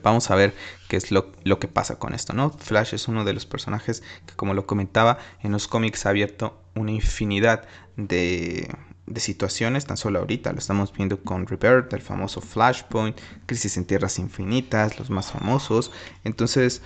vamos 0.03 0.31
a 0.31 0.37
ver 0.37 0.55
qué 0.93 0.99
es 0.99 1.11
lo, 1.11 1.33
lo, 1.43 1.59
que 1.59 1.69
pasa 1.69 1.99
con 1.99 2.13
esto, 2.13 2.35
¿no? 2.35 2.51
Flash 2.51 2.93
es 2.93 3.09
uno 3.09 3.25
de 3.25 3.33
los 3.33 3.47
personajes 3.47 4.03
que, 4.27 4.35
como 4.35 4.53
lo 4.53 4.67
comentaba, 4.67 5.17
en 5.43 5.51
los 5.51 5.67
cómics 5.67 6.05
ha 6.05 6.11
abierto 6.11 6.61
una 6.75 6.91
infinidad 6.91 7.67
de, 7.97 8.69
situaciones, 9.17 9.87
tan 9.87 9.97
solo 9.97 10.19
ahorita 10.19 10.53
lo 10.53 10.59
estamos 10.59 10.93
viendo 10.93 11.23
con 11.23 11.47
Rebirth, 11.47 11.95
el 11.95 12.03
famoso 12.03 12.43
Flashpoint, 12.43 13.19
Crisis 13.47 13.79
en 13.79 13.87
Tierras 13.87 14.19
Infinitas, 14.19 14.99
los 14.99 15.09
más 15.09 15.33
famosos. 15.33 15.93
Entonces, 16.25 16.83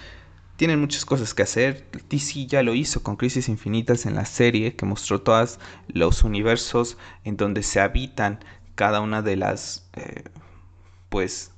tienen 0.54 0.78
muchas 0.78 1.04
cosas 1.04 1.34
que 1.34 1.42
hacer. 1.42 1.84
DC 2.08 2.46
ya 2.46 2.62
lo 2.62 2.74
hizo 2.76 3.02
con 3.02 3.16
Crisis 3.16 3.48
Infinitas 3.48 4.06
en 4.06 4.14
la 4.14 4.24
serie, 4.24 4.76
que 4.76 4.86
mostró 4.86 5.20
todos 5.20 5.58
los 5.88 6.22
universos 6.22 6.96
en 7.24 7.36
donde 7.36 7.64
se 7.64 7.80
habitan 7.80 8.38
cada 8.76 9.00
una 9.00 9.20
de 9.20 9.34
las, 9.34 9.90
eh, 9.96 10.22
pues, 11.08 11.50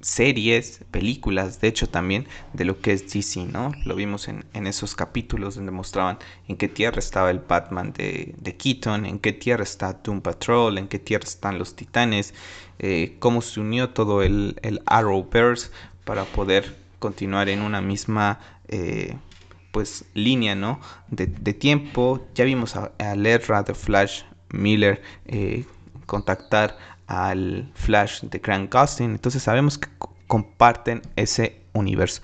series, 0.00 0.80
películas, 0.90 1.60
de 1.60 1.68
hecho 1.68 1.88
también 1.88 2.26
de 2.52 2.64
lo 2.64 2.80
que 2.80 2.92
es 2.92 3.12
DC, 3.12 3.46
¿no? 3.46 3.72
Lo 3.84 3.94
vimos 3.94 4.28
en, 4.28 4.44
esos 4.66 4.94
capítulos 4.94 5.56
donde 5.56 5.72
mostraban 5.72 6.18
en 6.46 6.56
qué 6.56 6.68
tierra 6.68 6.98
estaba 6.98 7.30
el 7.30 7.40
Batman 7.40 7.92
de, 7.92 8.34
de, 8.38 8.56
Keaton, 8.56 9.06
en 9.06 9.18
qué 9.18 9.32
tierra 9.32 9.62
está 9.62 9.94
Doom 9.94 10.20
Patrol, 10.20 10.78
en 10.78 10.88
qué 10.88 10.98
tierra 10.98 11.24
están 11.24 11.58
los 11.58 11.74
titanes, 11.74 12.34
eh, 12.78 13.16
cómo 13.18 13.42
se 13.42 13.60
unió 13.60 13.90
todo 13.90 14.22
el, 14.22 14.58
el 14.62 14.82
Arrowverse 14.86 15.70
para 16.04 16.24
poder 16.24 16.76
continuar 16.98 17.48
en 17.48 17.62
una 17.62 17.80
misma 17.80 18.40
eh, 18.68 19.16
pues 19.72 20.04
línea, 20.14 20.54
¿no? 20.54 20.80
De, 21.08 21.26
tiempo. 21.54 22.26
Ya 22.34 22.44
vimos 22.44 22.76
a, 22.76 22.92
a 22.98 23.14
Ledra 23.14 23.62
de 23.62 23.74
Flash 23.74 24.22
Miller 24.50 25.02
eh, 25.26 25.64
contactar 26.06 26.76
al 27.08 27.70
Flash 27.74 28.22
de 28.22 28.38
Grant 28.38 28.72
Gustin. 28.72 29.10
Entonces 29.10 29.42
sabemos 29.42 29.78
que 29.78 29.88
comparten 30.26 31.02
ese 31.16 31.62
universo. 31.72 32.22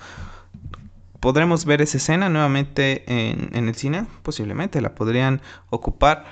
¿Podremos 1.18 1.64
ver 1.64 1.80
esa 1.80 1.96
escena 1.96 2.28
nuevamente 2.28 3.02
en, 3.06 3.68
el 3.68 3.74
cine? 3.74 4.06
Posiblemente 4.22 4.80
la 4.82 4.94
podrían 4.94 5.40
ocupar 5.70 6.26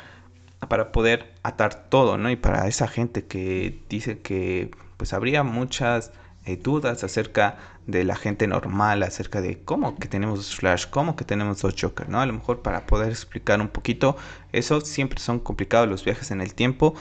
para 0.68 0.92
poder 0.92 1.32
atar 1.42 1.88
todo, 1.88 2.18
¿no? 2.18 2.30
Y 2.30 2.37
para 2.37 2.68
esa 2.68 2.87
gente 2.87 3.25
que 3.25 3.82
dice 3.88 4.21
que 4.21 4.71
pues 4.99 5.14
habría 5.14 5.42
muchas 5.42 6.12
eh, 6.44 6.56
dudas 6.56 7.02
acerca 7.04 7.56
de 7.87 8.04
la 8.04 8.16
gente 8.16 8.47
normal, 8.47 9.02
acerca 9.02 9.40
de 9.40 9.62
cómo 9.64 9.97
que 9.97 10.09
tenemos 10.09 10.54
Flash, 10.54 10.87
cómo 10.90 11.16
que 11.16 11.25
tenemos 11.25 11.62
dos 11.62 11.75
Joker, 11.80 12.09
¿no? 12.11 12.21
A 12.21 12.26
lo 12.26 12.35
mejor 12.35 12.61
para 12.61 12.85
poder 12.87 13.11
explicar 13.11 13.61
un 13.61 13.68
poquito, 13.68 14.16
eso 14.52 14.82
siempre 14.82 15.21
son 15.21 15.40
complicados 15.40 15.88
los 15.88 16.04
viajes 16.04 16.30
en 16.30 16.40
el 16.42 16.54
tiempo, 16.54 16.94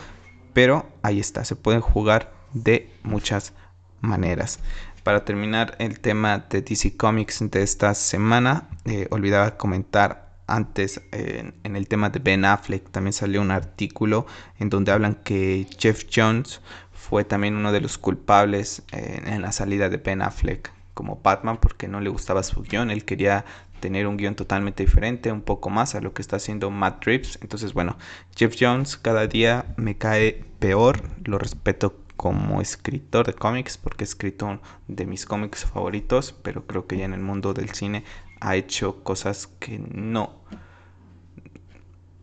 pero 0.54 0.90
ahí 1.02 1.20
está, 1.20 1.46
se 1.46 1.56
pueden 1.56 1.82
jugar 1.82 2.34
de 2.54 2.92
muchas 3.04 3.54
maneras. 4.02 4.60
Para 5.04 5.26
terminar 5.26 5.76
el 5.80 6.00
tema 6.00 6.46
de 6.50 6.62
DC 6.62 6.96
Comics 6.96 7.40
de 7.50 7.64
esta 7.64 7.94
semana, 7.94 8.70
eh, 8.86 9.08
olvidaba 9.10 9.58
comentar 9.58 10.32
antes 10.48 11.02
en 11.12 11.76
el 11.76 11.88
tema 11.88 12.10
de 12.10 12.20
Ben 12.20 12.44
Affleck, 12.44 12.90
también 12.92 13.14
salió 13.14 13.42
un 13.42 13.52
artículo 13.52 14.26
en 14.60 14.70
donde 14.70 14.92
hablan 14.92 15.16
que 15.16 15.66
Jeff 15.80 16.04
Jones 16.14 16.62
fue 16.92 17.24
también 17.24 17.56
uno 17.56 17.72
de 17.72 17.82
los 17.82 17.98
culpables 17.98 18.84
eh, 18.92 19.22
en 19.26 19.42
la 19.42 19.52
salida 19.54 19.90
de 19.90 19.98
Ben 19.98 20.22
Affleck 20.22 20.72
como 20.94 21.20
Batman 21.24 21.58
porque 21.58 21.88
no 21.88 22.00
le 22.02 22.10
gustaba 22.10 22.44
su 22.44 22.62
guion, 22.62 22.92
él 22.92 23.06
quería 23.06 23.46
tener 23.82 24.08
un 24.08 24.16
guion 24.16 24.36
totalmente 24.36 24.84
diferente, 24.84 25.32
un 25.32 25.42
poco 25.42 25.70
más 25.70 25.96
a 25.96 26.00
lo 26.00 26.14
que 26.14 26.22
está 26.22 26.38
haciendo 26.38 26.72
Matt 26.72 27.04
Reeves. 27.04 27.38
Entonces, 27.42 27.74
bueno, 27.74 27.98
Jeff 28.38 28.56
Jones 28.58 28.96
cada 28.96 29.28
día 29.28 29.66
me 29.76 29.98
cae 29.98 30.46
peor, 30.60 31.02
lo 31.26 31.38
respeto 31.38 31.98
como 32.16 32.62
escritor 32.62 33.26
de 33.26 33.34
cómics 33.34 33.78
porque 33.78 34.04
he 34.04 34.08
escrito 34.08 34.62
de 34.88 35.06
mis 35.06 35.26
cómics 35.26 35.66
favoritos, 35.66 36.34
pero 36.44 36.68
creo 36.68 36.88
que 36.88 36.98
ya 36.98 37.06
en 37.06 37.14
el 37.14 37.22
mundo 37.22 37.54
del 37.54 37.72
cine 37.72 38.04
ha 38.40 38.56
hecho 38.56 39.04
cosas 39.04 39.48
que 39.60 39.80
no 39.80 40.42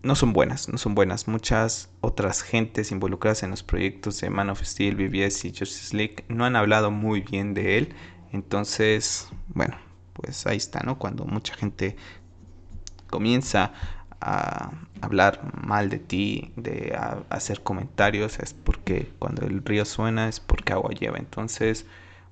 no 0.03 0.15
son 0.15 0.33
buenas, 0.33 0.69
no 0.69 0.79
son 0.79 0.95
buenas. 0.95 1.29
Muchas 1.29 1.91
otras 2.01 2.43
gentes 2.43 2.93
involucradas 2.93 3.43
en 3.43 3.51
los 3.51 3.63
proyectos 3.63 4.21
de 4.21 4.31
Man 4.31 4.51
of 4.51 4.63
Steel, 4.63 4.95
BBS 4.97 5.45
y 5.45 5.51
Justice 5.51 5.97
League 5.97 6.25
no 6.29 6.45
han 6.45 6.57
hablado 6.57 6.91
muy 6.91 7.21
bien 7.21 7.53
de 7.53 7.79
él. 7.79 7.95
Entonces, 8.33 9.29
bueno, 9.49 9.77
pues 10.21 10.47
ahí 10.47 10.57
está, 10.57 10.81
¿no? 10.81 10.99
Cuando 10.99 11.25
mucha 11.25 11.55
gente 11.55 11.97
comienza 13.09 13.73
a 14.21 14.73
hablar 15.01 15.41
mal 15.65 15.91
de 15.91 15.99
ti, 15.99 16.53
de 16.57 16.99
hacer 17.31 17.63
comentarios, 17.63 18.39
es 18.41 18.53
porque 18.53 19.13
cuando 19.19 19.47
el 19.47 19.65
río 19.65 19.85
suena 19.85 20.29
es 20.29 20.41
porque 20.41 20.73
agua 20.73 20.91
lleva. 20.91 21.19
Entonces, 21.19 21.87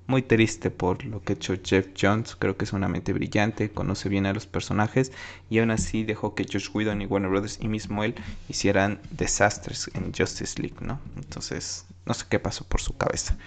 muy 0.05 0.21
triste 0.21 0.69
por 0.69 1.05
lo 1.05 1.21
que 1.21 1.33
ha 1.33 1.35
hecho 1.35 1.55
Jeff 1.63 1.87
Jones, 1.99 2.35
creo 2.35 2.57
que 2.57 2.65
es 2.65 2.73
una 2.73 2.89
mente 2.89 3.13
brillante, 3.13 3.71
conoce 3.71 4.09
bien 4.09 4.25
a 4.25 4.33
los 4.33 4.47
personajes 4.47 5.11
y 5.49 5.59
aún 5.59 5.71
así 5.71 6.03
dejó 6.03 6.35
que 6.35 6.45
Josh 6.45 6.69
Whedon 6.73 7.01
y 7.01 7.05
Warner 7.05 7.29
Brothers 7.29 7.59
y 7.61 7.67
mismo 7.67 8.03
él 8.03 8.15
hicieran 8.49 8.99
desastres 9.11 9.89
en 9.93 10.13
Justice 10.13 10.61
League, 10.61 10.77
¿no? 10.81 10.99
Entonces, 11.15 11.85
no 12.05 12.13
sé 12.13 12.25
qué 12.29 12.39
pasó 12.39 12.65
por 12.65 12.81
su 12.81 12.97
cabeza, 12.97 13.37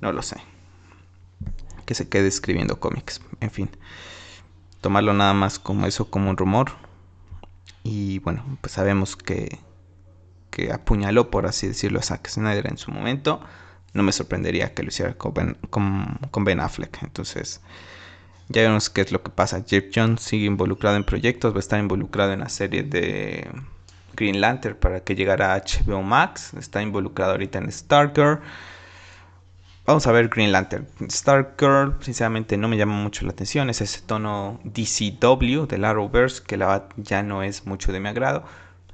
no 0.00 0.12
lo 0.12 0.22
sé 0.22 0.36
que 1.84 1.94
se 1.94 2.08
quede 2.08 2.28
escribiendo 2.28 2.80
cómics. 2.80 3.20
En 3.40 3.50
fin, 3.50 3.70
tomarlo 4.80 5.12
nada 5.14 5.34
más 5.34 5.58
como 5.58 5.86
eso, 5.86 6.10
como 6.10 6.30
un 6.30 6.36
rumor. 6.36 6.72
Y 7.84 8.20
bueno, 8.20 8.44
pues 8.60 8.72
sabemos 8.72 9.16
que, 9.16 9.58
que 10.50 10.72
apuñaló, 10.72 11.30
por 11.30 11.46
así 11.46 11.66
decirlo, 11.68 11.98
a 11.98 12.02
Zack 12.02 12.28
Snyder 12.28 12.66
en 12.68 12.78
su 12.78 12.90
momento. 12.90 13.40
No 13.94 14.02
me 14.02 14.12
sorprendería 14.12 14.74
que 14.74 14.82
lo 14.82 14.88
hiciera 14.88 15.14
con 15.14 15.34
Ben, 15.34 15.56
con, 15.70 16.44
ben 16.44 16.60
Affleck. 16.60 17.02
Entonces, 17.02 17.60
ya 18.48 18.62
vemos 18.62 18.90
qué 18.90 19.02
es 19.02 19.12
lo 19.12 19.22
que 19.22 19.30
pasa. 19.30 19.64
Jeff 19.66 19.86
Jones 19.94 20.22
sigue 20.22 20.46
involucrado 20.46 20.96
en 20.96 21.04
proyectos, 21.04 21.52
va 21.52 21.58
a 21.58 21.60
estar 21.60 21.80
involucrado 21.80 22.32
en 22.32 22.40
la 22.40 22.48
serie 22.48 22.82
de 22.82 23.50
Green 24.14 24.40
Lantern 24.40 24.76
para 24.76 25.00
que 25.00 25.14
llegara 25.14 25.54
a 25.54 25.58
HBO 25.58 26.02
Max. 26.02 26.54
Está 26.54 26.82
involucrado 26.82 27.32
ahorita 27.32 27.58
en 27.58 27.70
Stargirl. 27.70 28.40
Vamos 29.84 30.06
a 30.06 30.12
ver 30.12 30.28
Green 30.28 30.52
Lantern. 30.52 30.86
Stargirl, 31.10 31.96
sinceramente, 32.00 32.56
no 32.56 32.68
me 32.68 32.76
llama 32.76 32.94
mucho 32.94 33.24
la 33.24 33.32
atención. 33.32 33.68
Es 33.68 33.80
ese 33.80 34.00
tono 34.02 34.60
DCW 34.62 35.66
del 35.66 35.84
Arrowverse 35.84 36.44
que 36.44 36.56
la 36.56 36.88
ya 36.96 37.24
no 37.24 37.42
es 37.42 37.66
mucho 37.66 37.92
de 37.92 37.98
mi 37.98 38.08
agrado. 38.08 38.44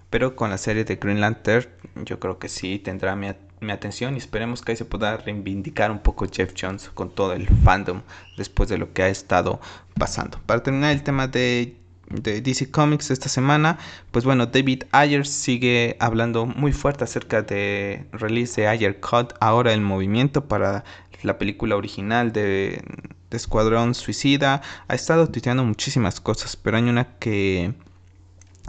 Pero 0.09 0.35
con 0.35 0.49
la 0.49 0.57
serie 0.57 0.85
de 0.85 0.97
Green 0.97 1.21
Lantern, 1.21 1.69
yo 2.07 2.19
creo 2.19 2.39
que 2.39 2.49
sí 2.49 2.79
tendrá 2.79 3.15
mi, 3.17 3.29
mi 3.61 3.73
atención 3.73 4.15
y 4.15 4.19
esperemos 4.19 4.63
que 4.63 4.73
ahí 4.73 4.77
se 4.77 4.87
pueda 4.87 5.19
reivindicar 5.19 5.91
un 5.91 5.99
poco 5.99 6.27
Jeff 6.27 6.55
Jones 6.59 6.89
con 6.95 7.15
todo 7.15 7.35
el 7.35 7.47
fandom 7.49 8.01
después 8.39 8.71
de 8.71 8.79
lo 8.79 8.95
que 8.95 9.03
ha 9.03 9.09
estado 9.09 9.61
pasando. 9.99 10.41
Para 10.47 10.63
terminar 10.63 10.93
el 10.93 11.03
tema 11.03 11.27
de 11.27 11.77
de 12.11 12.41
DC 12.41 12.71
Comics 12.71 13.11
esta 13.11 13.29
semana, 13.29 13.79
pues 14.11 14.25
bueno, 14.25 14.47
David 14.47 14.85
Ayer 14.93 15.27
sigue 15.27 15.97
hablando 16.01 16.47
muy 16.47 16.73
fuerte 16.73 17.05
acerca 17.05 17.43
de 17.43 18.07
release 18.13 18.61
de 18.61 18.69
Ayer 18.69 19.01
Cut, 19.01 19.35
ahora 19.41 19.73
el 19.73 19.81
movimiento 19.81 20.47
para 20.47 20.85
la 21.23 21.39
película 21.39 21.77
original 21.77 22.33
de, 22.33 22.83
de 23.31 23.37
Escuadrón 23.37 23.95
Suicida. 23.95 24.63
Ha 24.89 24.95
estado 24.95 25.29
tuiteando 25.29 25.65
muchísimas 25.65 26.21
cosas, 26.21 26.57
pero 26.57 26.77
hay 26.77 26.85
una 26.85 27.19
que, 27.19 27.75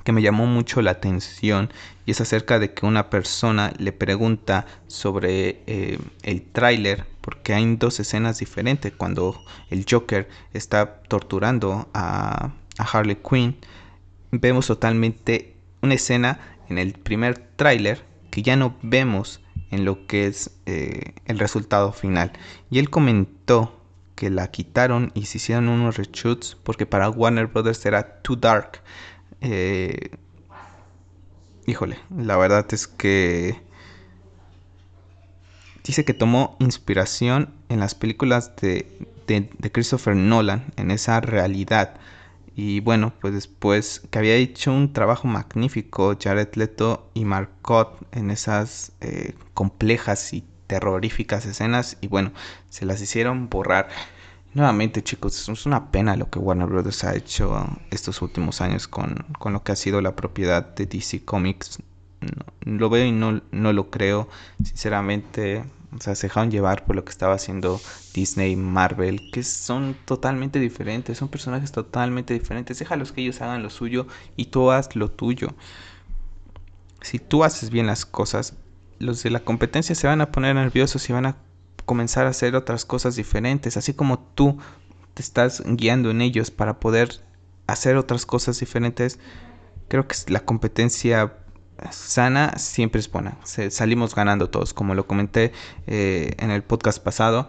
que 0.03 0.11
me 0.11 0.21
llamó 0.21 0.45
mucho 0.45 0.81
la 0.81 0.91
atención 0.91 1.71
y 2.05 2.11
es 2.11 2.21
acerca 2.21 2.59
de 2.59 2.73
que 2.73 2.85
una 2.85 3.09
persona 3.09 3.71
le 3.77 3.91
pregunta 3.91 4.65
sobre 4.87 5.61
eh, 5.67 5.99
el 6.23 6.41
tráiler 6.41 7.05
porque 7.21 7.53
hay 7.53 7.75
dos 7.75 7.99
escenas 7.99 8.39
diferentes 8.39 8.91
cuando 8.91 9.39
el 9.69 9.85
Joker 9.87 10.27
está 10.53 11.01
torturando 11.07 11.87
a 11.93 12.51
a 12.79 12.83
Harley 12.83 13.17
Quinn, 13.17 13.57
vemos 14.31 14.67
totalmente 14.67 15.55
una 15.81 15.93
escena 15.93 16.39
en 16.69 16.77
el 16.77 16.93
primer 16.93 17.37
tráiler 17.37 18.03
que 18.31 18.41
ya 18.41 18.55
no 18.55 18.75
vemos 18.81 19.41
en 19.69 19.85
lo 19.85 20.07
que 20.07 20.27
es 20.27 20.51
eh, 20.65 21.13
el 21.25 21.37
resultado 21.37 21.91
final. 21.91 22.31
Y 22.71 22.79
él 22.79 22.89
comentó 22.89 23.75
que 24.15 24.29
la 24.29 24.49
quitaron 24.49 25.11
y 25.13 25.25
se 25.25 25.37
hicieron 25.37 25.69
unos 25.69 25.97
reshoots 25.97 26.57
porque 26.63 26.85
para 26.85 27.09
Warner 27.09 27.47
Brothers 27.47 27.85
era 27.85 28.21
too 28.21 28.35
dark. 28.35 28.81
Eh, 29.41 30.11
híjole, 31.65 31.99
la 32.15 32.37
verdad 32.37 32.65
es 32.71 32.87
que 32.87 33.61
dice 35.83 36.05
que 36.05 36.13
tomó 36.13 36.55
inspiración 36.59 37.53
en 37.69 37.79
las 37.79 37.95
películas 37.95 38.55
de, 38.57 38.87
de 39.27 39.71
Christopher 39.71 40.15
Nolan, 40.15 40.65
en 40.75 40.91
esa 40.91 41.21
realidad 41.21 41.99
y 42.61 42.81
bueno, 42.81 43.13
pues 43.21 43.33
después 43.33 44.01
que 44.11 44.19
había 44.19 44.35
hecho 44.35 44.73
un 44.73 44.91
trabajo 44.91 45.29
magnífico 45.29 46.17
Jared 46.21 46.53
Leto 46.55 47.09
y 47.13 47.23
Marcot 47.23 48.05
en 48.11 48.31
esas 48.31 48.91
eh, 48.99 49.33
complejas 49.53 50.33
y 50.33 50.43
terroríficas 50.67 51.45
escenas. 51.45 51.95
Y 52.01 52.07
bueno, 52.09 52.33
se 52.67 52.85
las 52.85 53.01
hicieron 53.01 53.47
borrar. 53.49 53.87
Nuevamente 54.53 55.01
chicos, 55.01 55.47
es 55.47 55.65
una 55.65 55.89
pena 55.89 56.17
lo 56.17 56.29
que 56.29 56.39
Warner 56.39 56.67
Bros. 56.67 57.05
ha 57.05 57.15
hecho 57.15 57.65
estos 57.91 58.21
últimos 58.21 58.59
años 58.59 58.89
con, 58.89 59.25
con 59.39 59.53
lo 59.53 59.63
que 59.63 59.71
ha 59.71 59.77
sido 59.77 60.01
la 60.01 60.17
propiedad 60.17 60.75
de 60.75 60.85
DC 60.85 61.23
Comics. 61.23 61.79
lo 62.63 62.89
veo 62.89 63.05
y 63.05 63.13
no, 63.13 63.41
no 63.51 63.71
lo 63.71 63.89
creo. 63.89 64.27
Sinceramente, 64.61 65.63
o 65.95 65.99
sea, 65.99 66.13
se 66.15 66.27
dejaron 66.27 66.51
llevar 66.51 66.85
por 66.85 66.95
lo 66.95 67.03
que 67.03 67.11
estaba 67.11 67.33
haciendo 67.33 67.81
Disney, 68.13 68.55
Marvel, 68.55 69.31
que 69.31 69.43
son 69.43 69.95
totalmente 70.05 70.59
diferentes, 70.59 71.17
son 71.17 71.29
personajes 71.29 71.71
totalmente 71.71 72.33
diferentes. 72.33 72.77
Déjalos 72.77 73.11
que 73.11 73.21
ellos 73.21 73.41
hagan 73.41 73.63
lo 73.63 73.69
suyo 73.69 74.05
y 74.35 74.45
tú 74.45 74.71
haz 74.71 74.95
lo 74.95 75.09
tuyo. 75.09 75.49
Si 77.01 77.17
tú 77.17 77.43
haces 77.43 77.71
bien 77.71 77.87
las 77.87 78.05
cosas, 78.05 78.53
los 78.99 79.23
de 79.23 79.31
la 79.31 79.39
competencia 79.39 79.95
se 79.95 80.07
van 80.07 80.21
a 80.21 80.31
poner 80.31 80.55
nerviosos 80.55 81.09
y 81.09 81.13
van 81.13 81.25
a 81.25 81.37
comenzar 81.85 82.27
a 82.27 82.31
hacer 82.31 82.55
otras 82.55 82.85
cosas 82.85 83.15
diferentes, 83.15 83.75
así 83.75 83.93
como 83.93 84.19
tú 84.19 84.59
te 85.15 85.23
estás 85.23 85.63
guiando 85.65 86.11
en 86.11 86.21
ellos 86.21 86.51
para 86.51 86.79
poder 86.79 87.19
hacer 87.65 87.97
otras 87.97 88.27
cosas 88.27 88.59
diferentes. 88.59 89.17
Creo 89.87 90.07
que 90.07 90.15
la 90.27 90.41
competencia 90.41 91.38
sana 91.91 92.57
siempre 92.57 92.99
es 92.99 93.11
buena. 93.11 93.37
salimos 93.69 94.15
ganando 94.15 94.49
todos. 94.49 94.73
Como 94.73 94.95
lo 94.95 95.07
comenté 95.07 95.51
eh, 95.87 96.33
en 96.37 96.51
el 96.51 96.63
podcast 96.63 97.03
pasado, 97.03 97.47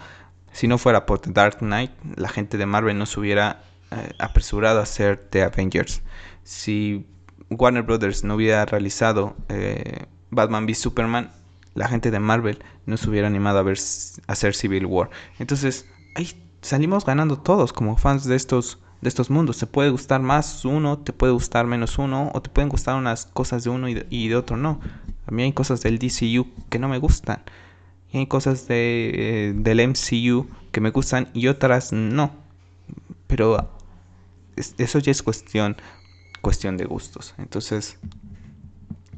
si 0.53 0.69
no 0.69 0.79
fuera 0.79 1.07
por 1.07 1.21
The 1.21 1.31
Dark 1.33 1.59
Knight, 1.59 1.93
la 2.17 2.29
gente 2.29 2.59
de 2.59 2.67
Marvel 2.67 2.99
no 2.99 3.07
se 3.07 3.21
hubiera 3.21 3.63
eh, 3.91 4.13
apresurado 4.19 4.81
a 4.81 4.85
hacer 4.85 5.29
The 5.31 5.43
Avengers. 5.43 6.03
Si 6.43 7.07
Warner 7.51 7.83
Brothers 7.83 8.25
no 8.25 8.37
hubiera 8.37 8.65
realizado 8.65 9.37
eh, 9.49 10.07
Batman 10.31 10.67
v 10.67 10.75
Superman, 10.75 11.33
la 11.75 11.89
gente 11.89 12.11
de 12.11 12.21
Marvel 12.21 12.63
no 12.87 12.97
se 12.97 13.09
hubiera 13.09 13.27
animado 13.27 13.59
a, 13.59 13.63
ver, 13.63 13.79
a 14.27 14.33
hacer 14.33 14.55
Civil 14.55 14.87
War. 14.87 15.11
Entonces, 15.39 15.87
ahí 16.15 16.31
salimos 16.63 17.05
ganando 17.05 17.39
todos 17.39 17.73
como 17.73 17.97
fans 17.97 18.25
de 18.25 18.37
estos 18.37 18.79
de 19.01 19.09
estos 19.09 19.31
mundos. 19.31 19.59
Te 19.59 19.67
puede 19.67 19.91
gustar 19.91 20.21
más 20.21 20.65
uno, 20.65 20.99
te 20.99 21.13
puede 21.13 21.33
gustar 21.33 21.67
menos 21.67 21.99
uno, 21.99 22.31
o 22.35 22.43
te 22.43 22.51
pueden 22.51 22.69
gustar 22.69 22.97
unas 22.97 23.27
cosas 23.27 23.65
de 23.65 23.71
uno 23.71 23.89
y 23.89 24.29
de, 24.29 24.37
otro 24.37 24.57
no. 24.57 24.81
A 25.27 25.31
mí 25.31 25.43
hay 25.43 25.53
cosas 25.53 25.83
del 25.83 25.99
DCU 25.99 26.49
que 26.69 26.79
no 26.79 26.89
me 26.89 26.99
gustan. 26.99 27.43
Y 28.13 28.19
hay 28.19 28.27
cosas 28.27 28.67
de, 28.67 29.11
eh, 29.15 29.53
del 29.55 29.87
MCU 29.89 30.49
que 30.73 30.81
me 30.81 30.91
gustan 30.91 31.29
y 31.33 31.47
otras 31.47 31.93
no. 31.93 32.33
Pero 33.27 33.71
eso 34.57 34.99
ya 34.99 35.13
es 35.13 35.23
cuestión, 35.23 35.77
cuestión 36.43 36.77
de 36.77 36.85
gustos. 36.85 37.35
Entonces, 37.39 37.99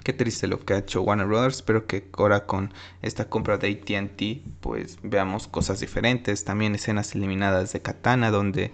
qué 0.05 0.13
triste 0.13 0.47
lo 0.47 0.61
que 0.61 0.75
ha 0.75 0.79
hecho 0.79 1.03
Warner 1.03 1.27
Brothers. 1.27 1.57
Espero 1.57 1.87
que 1.87 2.09
ahora 2.19 2.47
con 2.47 2.73
esta 3.01 3.29
compra 3.29 3.57
de 3.59 3.71
ATT, 3.71 4.61
pues 4.61 4.99
veamos 5.03 5.49
cosas 5.49 5.81
diferentes. 5.81 6.45
También 6.45 6.75
escenas 6.75 7.15
eliminadas 7.15 7.73
de 7.73 7.81
Katana, 7.81 8.31
donde 8.31 8.73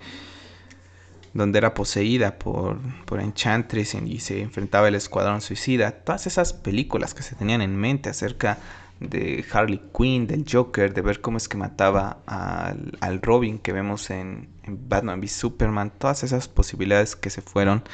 donde 1.34 1.58
era 1.58 1.74
poseída 1.74 2.38
por, 2.38 2.78
por 3.04 3.20
Enchantress 3.20 3.94
y 3.94 4.20
se 4.20 4.42
enfrentaba 4.42 4.88
el 4.88 4.94
escuadrón 4.94 5.40
suicida. 5.40 5.90
Todas 5.90 6.26
esas 6.26 6.52
películas 6.52 7.14
que 7.14 7.22
se 7.22 7.34
tenían 7.34 7.62
en 7.62 7.76
mente 7.76 8.08
acerca 8.08 8.58
de 9.00 9.44
Harley 9.52 9.80
Quinn, 9.96 10.26
del 10.26 10.44
Joker, 10.50 10.92
de 10.92 11.02
ver 11.02 11.20
cómo 11.20 11.36
es 11.36 11.48
que 11.48 11.56
mataba 11.56 12.18
al, 12.26 13.22
Robin 13.22 13.58
que 13.58 13.72
vemos 13.72 14.10
en, 14.10 14.48
en, 14.64 14.88
Batman 14.88 15.20
v 15.20 15.28
Superman, 15.28 15.92
todas 15.96 16.24
esas 16.24 16.48
posibilidades 16.48 17.14
que 17.14 17.30
se 17.30 17.42
fueron 17.42 17.84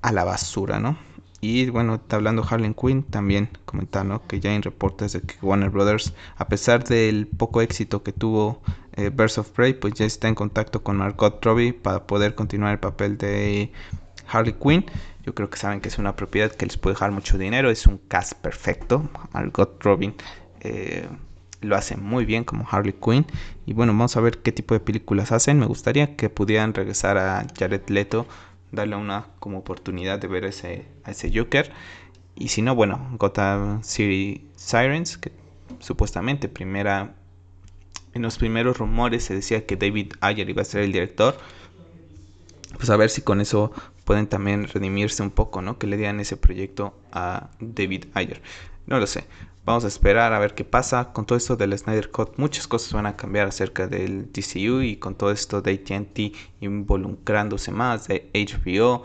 a 0.00 0.12
la 0.12 0.24
basura, 0.24 0.80
¿no? 0.80 0.96
Y 1.40 1.70
bueno, 1.70 1.96
está 1.96 2.16
hablando 2.16 2.46
Harley 2.48 2.72
Quinn, 2.72 3.02
también 3.02 3.48
comentando 3.64 4.24
que 4.28 4.38
ya 4.38 4.50
hay 4.50 4.60
reportes 4.60 5.12
de 5.12 5.22
que 5.22 5.34
Warner 5.42 5.70
Brothers, 5.70 6.14
a 6.36 6.46
pesar 6.46 6.84
del 6.84 7.26
poco 7.26 7.60
éxito 7.60 8.04
que 8.04 8.12
tuvo 8.12 8.62
eh, 8.96 9.10
Birds 9.10 9.38
of 9.38 9.50
Prey, 9.50 9.74
pues 9.74 9.94
ya 9.94 10.04
está 10.04 10.28
en 10.28 10.34
contacto 10.34 10.82
con 10.82 10.96
Margot 10.96 11.44
Robbie 11.44 11.72
para 11.72 12.06
poder 12.06 12.34
continuar 12.34 12.72
el 12.72 12.78
papel 12.78 13.18
de 13.18 13.72
Harley 14.28 14.54
Quinn. 14.54 14.84
Yo 15.24 15.34
creo 15.34 15.48
que 15.50 15.56
saben 15.56 15.80
que 15.80 15.88
es 15.88 15.98
una 15.98 16.16
propiedad 16.16 16.50
que 16.50 16.66
les 16.66 16.76
puede 16.76 16.94
dejar 16.94 17.12
mucho 17.12 17.38
dinero, 17.38 17.70
es 17.70 17.86
un 17.86 17.98
cast 17.98 18.34
perfecto. 18.34 19.08
Margot 19.32 19.82
Robbie 19.82 20.14
eh, 20.60 21.08
lo 21.60 21.76
hace 21.76 21.96
muy 21.96 22.24
bien 22.24 22.44
como 22.44 22.66
Harley 22.68 22.92
Quinn. 22.92 23.26
Y 23.66 23.72
bueno, 23.72 23.92
vamos 23.92 24.16
a 24.16 24.20
ver 24.20 24.38
qué 24.38 24.52
tipo 24.52 24.74
de 24.74 24.80
películas 24.80 25.32
hacen. 25.32 25.58
Me 25.58 25.66
gustaría 25.66 26.16
que 26.16 26.28
pudieran 26.28 26.74
regresar 26.74 27.18
a 27.18 27.46
Jared 27.56 27.88
Leto, 27.88 28.26
darle 28.72 28.96
una 28.96 29.28
como 29.38 29.58
oportunidad 29.58 30.18
de 30.18 30.28
ver 30.28 30.44
ese, 30.44 30.86
a 31.04 31.12
ese 31.12 31.30
Joker. 31.32 31.72
Y 32.34 32.48
si 32.48 32.62
no, 32.62 32.74
bueno, 32.74 33.08
Gotham 33.18 33.82
City 33.84 34.50
Sirens, 34.56 35.18
que 35.18 35.32
supuestamente 35.78 36.48
primera 36.48 37.14
en 38.14 38.22
los 38.22 38.38
primeros 38.38 38.78
rumores 38.78 39.24
se 39.24 39.34
decía 39.34 39.66
que 39.66 39.76
David 39.76 40.14
Ayer 40.20 40.48
iba 40.48 40.62
a 40.62 40.64
ser 40.64 40.82
el 40.82 40.92
director. 40.92 41.36
Pues 42.76 42.90
a 42.90 42.96
ver 42.96 43.10
si 43.10 43.22
con 43.22 43.40
eso 43.40 43.72
pueden 44.04 44.26
también 44.26 44.66
redimirse 44.66 45.22
un 45.22 45.30
poco, 45.30 45.62
¿no? 45.62 45.78
Que 45.78 45.86
le 45.86 45.96
dieran 45.96 46.20
ese 46.20 46.36
proyecto 46.36 46.94
a 47.12 47.50
David 47.60 48.06
Ayer. 48.14 48.42
No 48.86 48.98
lo 48.98 49.06
sé. 49.06 49.24
Vamos 49.64 49.84
a 49.84 49.88
esperar 49.88 50.32
a 50.32 50.38
ver 50.40 50.54
qué 50.54 50.64
pasa. 50.64 51.12
Con 51.12 51.24
todo 51.24 51.38
esto 51.38 51.56
del 51.56 51.76
Snyder 51.78 52.10
Cut, 52.10 52.36
muchas 52.36 52.66
cosas 52.66 52.92
van 52.92 53.06
a 53.06 53.16
cambiar 53.16 53.46
acerca 53.46 53.86
del 53.86 54.32
DCU 54.32 54.82
y 54.82 54.96
con 54.96 55.14
todo 55.14 55.30
esto 55.30 55.62
de 55.62 55.74
ATT 55.74 56.36
involucrándose 56.60 57.70
más, 57.70 58.08
de 58.08 58.28
HBO, 58.34 59.04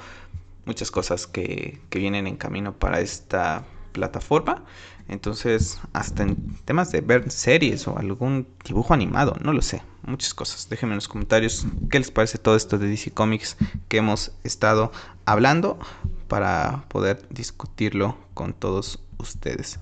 muchas 0.65 0.89
cosas 0.89 1.27
que, 1.27 1.79
que 1.91 1.99
vienen 1.99 2.25
en 2.25 2.37
camino 2.37 2.73
para 2.73 3.01
esta 3.01 3.65
plataforma. 3.91 4.63
Entonces, 5.09 5.79
hasta 5.93 6.23
en 6.23 6.35
temas 6.65 6.91
de 6.91 7.01
ver 7.01 7.31
series 7.31 7.87
o 7.87 7.97
algún 7.97 8.47
dibujo 8.65 8.93
animado, 8.93 9.37
no 9.41 9.53
lo 9.53 9.61
sé, 9.61 9.81
muchas 10.03 10.33
cosas. 10.33 10.67
Déjenme 10.69 10.93
en 10.93 10.97
los 10.97 11.07
comentarios 11.07 11.65
qué 11.89 11.99
les 11.99 12.11
parece 12.11 12.37
todo 12.37 12.55
esto 12.55 12.77
de 12.77 12.89
DC 12.89 13.11
Comics 13.11 13.57
que 13.87 13.97
hemos 13.97 14.33
estado 14.43 14.91
hablando 15.25 15.79
para 16.27 16.83
poder 16.89 17.25
discutirlo 17.29 18.17
con 18.33 18.53
todos 18.53 19.01
ustedes. 19.17 19.79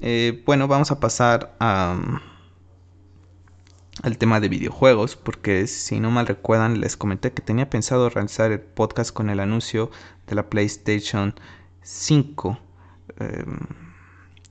Eh, 0.00 0.42
bueno, 0.44 0.68
vamos 0.68 0.90
a 0.90 1.00
pasar 1.00 1.56
a, 1.58 2.20
al 4.02 4.18
tema 4.18 4.40
de 4.40 4.48
videojuegos, 4.48 5.16
porque 5.16 5.66
si 5.66 6.00
no 6.00 6.10
mal 6.10 6.26
recuerdan, 6.26 6.80
les 6.80 6.96
comenté 6.96 7.32
que 7.32 7.42
tenía 7.42 7.70
pensado 7.70 8.10
realizar 8.10 8.52
el 8.52 8.60
podcast 8.60 9.12
con 9.12 9.30
el 9.30 9.40
anuncio 9.40 9.90
de 10.26 10.34
la 10.34 10.48
PlayStation 10.48 11.34
5. 11.82 12.58
Em, 13.18 13.58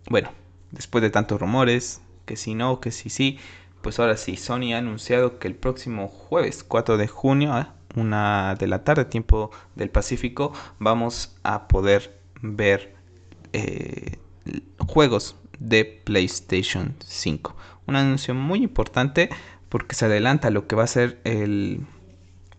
bueno, 0.10 0.32
después 0.72 1.02
de 1.02 1.10
tantos 1.10 1.40
rumores, 1.40 2.02
que 2.26 2.36
si 2.36 2.56
no, 2.56 2.80
que 2.80 2.92
si 2.92 3.10
sí, 3.10 3.40
pues 3.82 4.00
ahora 4.00 4.18
sí, 4.18 4.36
Sony 4.36 4.74
ha 4.74 4.80
anunciado 4.80 5.40
que 5.40 5.48
el 5.48 5.56
próximo 5.56 6.08
jueves 6.08 6.64
4 6.64 6.98
de 6.98 7.08
junio, 7.08 7.68
una 7.96 8.56
de 8.56 8.68
la 8.68 8.84
tarde, 8.84 9.06
tiempo 9.06 9.52
del 9.76 9.90
Pacífico, 9.90 10.54
vamos 10.80 11.36
a 11.44 11.68
poder 11.68 12.20
ver 12.42 12.96
eh, 13.54 14.18
juegos 14.80 15.36
de 15.60 15.86
PlayStation 15.86 16.96
5. 17.06 17.56
Un 17.88 17.96
anuncio 17.96 18.34
muy 18.34 18.64
importante 18.64 19.30
porque 19.70 19.96
se 19.96 20.06
adelanta 20.06 20.50
lo 20.50 20.68
que 20.68 20.76
va 20.76 20.84
a 20.84 20.88
ser 20.88 21.20
el, 21.24 21.86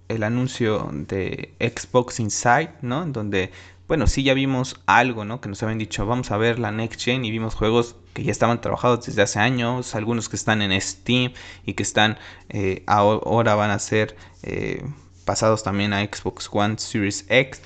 el 0.09 0.23
anuncio 0.23 0.91
de 0.93 1.55
Xbox 1.61 2.21
Inside, 2.21 2.73
¿no? 2.83 3.07
Donde, 3.07 3.53
bueno, 3.91 4.07
sí 4.07 4.23
ya 4.23 4.35
vimos 4.35 4.81
algo, 4.87 5.25
¿no? 5.25 5.41
Que 5.41 5.49
nos 5.49 5.65
habían 5.65 5.79
dicho, 5.79 6.07
vamos 6.07 6.31
a 6.31 6.37
ver 6.37 6.61
la 6.61 6.71
Next 6.71 7.03
Gen 7.03 7.25
y 7.25 7.33
vimos 7.33 7.57
juegos 7.57 7.97
que 8.15 8.23
ya 8.23 8.31
estaban 8.31 8.61
trabajados 8.61 9.05
desde 9.05 9.21
hace 9.23 9.41
años, 9.41 9.97
algunos 9.97 10.29
que 10.29 10.37
están 10.37 10.63
en 10.63 10.81
Steam 10.81 11.33
y 11.67 11.73
que 11.75 11.83
están 11.83 12.17
eh, 12.51 12.85
ahora 12.87 13.57
van 13.57 13.73
a 13.73 13.81
ser 13.81 14.17
eh, 14.45 14.85
pasados 15.25 15.65
también 15.65 15.93
a 15.93 16.05
Xbox 16.05 16.49
One 16.53 16.79
Series 16.79 17.27
X 17.29 17.63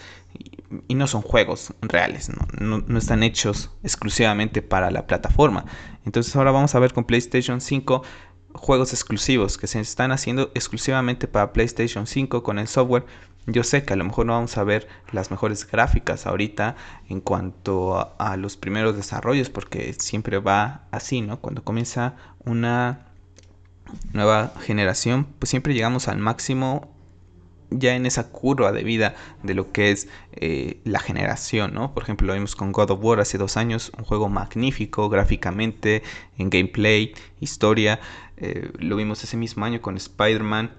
y 0.89 0.95
no 0.95 1.07
son 1.09 1.21
juegos 1.21 1.75
reales, 1.83 2.31
¿no? 2.31 2.81
No, 2.87 2.99
están 2.99 3.23
hechos 3.23 3.69
exclusivamente 3.83 4.63
para 4.63 4.91
la 4.91 5.07
plataforma. 5.07 5.67
Entonces 6.07 6.35
ahora 6.37 6.53
vamos 6.53 6.75
a 6.75 6.79
ver 6.79 6.95
con 6.95 7.05
PlayStation 7.05 7.61
5 7.61 8.03
juegos 8.55 8.95
exclusivos 8.95 9.59
que 9.59 9.67
se 9.67 9.79
están 9.79 10.11
haciendo 10.11 10.51
exclusivamente 10.55 11.29
para 11.29 11.53
PlayStation 11.53 12.07
5 12.07 12.43
con 12.43 12.59
el 12.59 12.67
software. 12.67 13.05
Yo 13.47 13.63
sé 13.63 13.85
que 13.85 13.93
a 13.93 13.97
lo 13.97 14.05
mejor 14.05 14.27
no 14.27 14.33
vamos 14.33 14.57
a 14.57 14.65
ver 14.65 14.89
las 15.13 15.31
mejores 15.31 15.71
gráficas 15.71 16.27
ahorita 16.27 16.77
en 17.09 17.21
cuanto 17.21 18.15
a, 18.19 18.37
los 18.37 18.57
primeros 18.57 18.97
desarrollos 18.97 19.51
porque 19.51 19.95
siempre 19.99 20.39
va 20.39 20.87
así, 20.91 21.21
¿no? 21.21 21.41
Cuando 21.41 21.63
comienza 21.63 22.15
una 22.45 23.07
nueva 24.13 24.53
generación, 24.61 25.27
pues 25.39 25.51
siempre 25.51 25.75
llegamos 25.75 26.09
al 26.09 26.19
máximo 26.19 26.91
ya 27.71 27.97
en 27.97 28.07
esa 28.07 28.31
curva 28.31 28.73
de 28.73 28.85
vida 28.85 29.15
de 29.43 29.55
lo 29.55 29.73
que 29.73 29.91
es 29.91 30.09
eh, 30.33 30.81
la 30.85 31.01
generación, 31.01 31.75
¿no? 31.75 31.93
Por 31.93 32.05
ejemplo, 32.05 32.27
lo 32.27 32.35
vimos 32.35 32.57
con 32.57 32.73
God 32.73 32.93
of 32.93 33.01
War 33.03 33.21
hace 33.21 33.39
dos 33.39 33.57
años, 33.57 33.93
un 33.99 34.05
juego 34.05 34.29
magnífico 34.29 35.09
gráficamente, 35.09 36.03
en 36.39 36.51
gameplay, 36.51 37.15
historia. 37.41 38.01
Eh, 38.37 38.71
lo 38.79 38.97
vimos 38.97 39.23
ese 39.25 39.37
mismo 39.37 39.65
año 39.65 39.81
con 39.81 39.97
Spider-Man. 39.97 40.73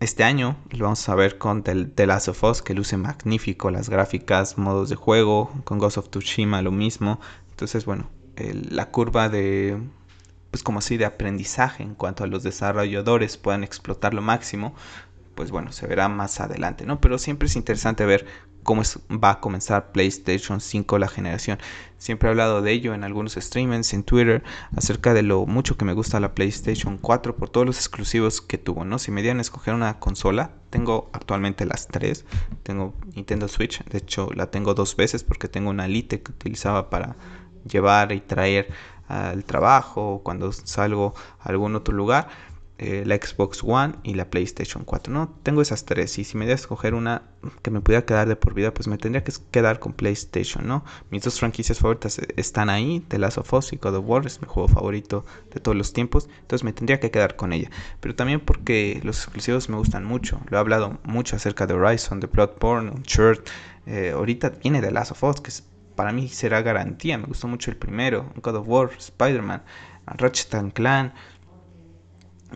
Este 0.00 0.22
año 0.22 0.56
lo 0.70 0.84
vamos 0.84 1.08
a 1.08 1.16
ver 1.16 1.38
con 1.38 1.64
The, 1.64 2.06
Last 2.06 2.28
of 2.28 2.44
Us, 2.44 2.62
que 2.62 2.72
luce 2.72 2.96
magnífico, 2.96 3.72
las 3.72 3.88
gráficas, 3.88 4.56
modos 4.56 4.88
de 4.90 4.94
juego, 4.94 5.50
con 5.64 5.78
Ghost 5.78 5.98
of 5.98 6.10
Tsushima 6.10 6.62
lo 6.62 6.70
mismo. 6.70 7.18
Entonces, 7.50 7.84
bueno, 7.84 8.08
la 8.36 8.92
curva 8.92 9.28
de, 9.28 9.76
pues 10.52 10.62
como 10.62 10.78
así, 10.78 10.98
de 10.98 11.04
aprendizaje 11.04 11.82
en 11.82 11.96
cuanto 11.96 12.22
a 12.22 12.28
los 12.28 12.44
desarrolladores 12.44 13.36
puedan 13.38 13.64
explotar 13.64 14.14
lo 14.14 14.22
máximo, 14.22 14.72
pues 15.38 15.52
bueno, 15.52 15.70
se 15.70 15.86
verá 15.86 16.08
más 16.08 16.40
adelante, 16.40 16.84
¿no? 16.84 17.00
Pero 17.00 17.16
siempre 17.16 17.46
es 17.46 17.54
interesante 17.54 18.04
ver 18.04 18.26
cómo 18.64 18.82
va 19.08 19.30
a 19.30 19.40
comenzar 19.40 19.92
PlayStation 19.92 20.60
5 20.60 20.98
la 20.98 21.06
generación. 21.06 21.60
Siempre 21.96 22.28
he 22.28 22.30
hablado 22.30 22.60
de 22.60 22.72
ello 22.72 22.92
en 22.92 23.04
algunos 23.04 23.34
streamings, 23.34 23.94
en 23.94 24.02
Twitter, 24.02 24.42
acerca 24.76 25.14
de 25.14 25.22
lo 25.22 25.46
mucho 25.46 25.76
que 25.76 25.84
me 25.84 25.92
gusta 25.92 26.18
la 26.18 26.34
PlayStation 26.34 26.98
4 26.98 27.36
por 27.36 27.50
todos 27.50 27.64
los 27.64 27.76
exclusivos 27.76 28.40
que 28.40 28.58
tuvo, 28.58 28.84
¿no? 28.84 28.98
Si 28.98 29.12
me 29.12 29.22
dieran 29.22 29.38
a 29.38 29.42
escoger 29.42 29.74
una 29.74 30.00
consola, 30.00 30.50
tengo 30.70 31.08
actualmente 31.12 31.64
las 31.66 31.86
tres. 31.86 32.24
Tengo 32.64 32.94
Nintendo 33.14 33.46
Switch, 33.46 33.84
de 33.84 33.98
hecho 33.98 34.30
la 34.34 34.50
tengo 34.50 34.74
dos 34.74 34.96
veces 34.96 35.22
porque 35.22 35.46
tengo 35.46 35.70
una 35.70 35.86
Lite 35.86 36.20
que 36.20 36.32
utilizaba 36.32 36.90
para 36.90 37.14
llevar 37.64 38.10
y 38.10 38.20
traer 38.20 38.72
al 39.06 39.44
trabajo 39.44 40.14
o 40.14 40.22
cuando 40.24 40.50
salgo 40.52 41.14
a 41.38 41.48
algún 41.48 41.76
otro 41.76 41.94
lugar 41.94 42.28
eh, 42.80 43.02
la 43.04 43.16
Xbox 43.16 43.62
One 43.64 43.96
y 44.04 44.14
la 44.14 44.30
PlayStation 44.30 44.84
4. 44.84 45.12
No, 45.12 45.34
tengo 45.42 45.62
esas 45.62 45.84
tres 45.84 46.16
y 46.18 46.24
si 46.24 46.36
me 46.36 46.44
diera 46.44 46.54
escoger 46.54 46.94
una 46.94 47.22
que 47.62 47.72
me 47.72 47.80
pudiera 47.80 48.04
quedar 48.04 48.28
de 48.28 48.36
por 48.36 48.54
vida, 48.54 48.72
pues 48.72 48.86
me 48.86 48.96
tendría 48.98 49.24
que 49.24 49.32
quedar 49.50 49.80
con 49.80 49.92
PlayStation, 49.92 50.66
¿no? 50.66 50.84
Mis 51.10 51.22
dos 51.24 51.40
franquicias 51.40 51.80
favoritas 51.80 52.20
eh, 52.20 52.28
están 52.36 52.70
ahí, 52.70 53.04
The 53.08 53.18
Last 53.18 53.38
of 53.38 53.52
Us 53.52 53.72
y 53.72 53.76
God 53.76 53.96
of 53.96 54.04
War, 54.06 54.26
es 54.26 54.40
mi 54.40 54.46
juego 54.46 54.68
favorito 54.68 55.24
de 55.52 55.58
todos 55.58 55.76
los 55.76 55.92
tiempos, 55.92 56.28
entonces 56.40 56.62
me 56.62 56.72
tendría 56.72 57.00
que 57.00 57.10
quedar 57.10 57.34
con 57.34 57.52
ella. 57.52 57.68
Pero 57.98 58.14
también 58.14 58.38
porque 58.40 59.00
los 59.02 59.18
exclusivos 59.18 59.68
me 59.68 59.76
gustan 59.76 60.04
mucho, 60.04 60.40
lo 60.48 60.56
he 60.56 60.60
hablado 60.60 60.98
mucho 61.02 61.34
acerca 61.34 61.66
de 61.66 61.74
Horizon, 61.74 62.20
de 62.20 62.28
Bloodborne, 62.28 62.90
Uncharted, 62.90 63.42
eh, 63.86 64.12
ahorita 64.14 64.50
viene 64.50 64.80
The 64.80 64.92
Last 64.92 65.10
of 65.10 65.24
Us, 65.24 65.40
que 65.40 65.50
para 65.96 66.12
mí 66.12 66.28
será 66.28 66.62
garantía, 66.62 67.18
me 67.18 67.26
gustó 67.26 67.48
mucho 67.48 67.72
el 67.72 67.76
primero, 67.76 68.32
God 68.40 68.54
of 68.54 68.68
War, 68.68 68.90
Spider-Man, 68.96 69.64
Ratchet 70.06 70.72
Clan, 70.72 71.12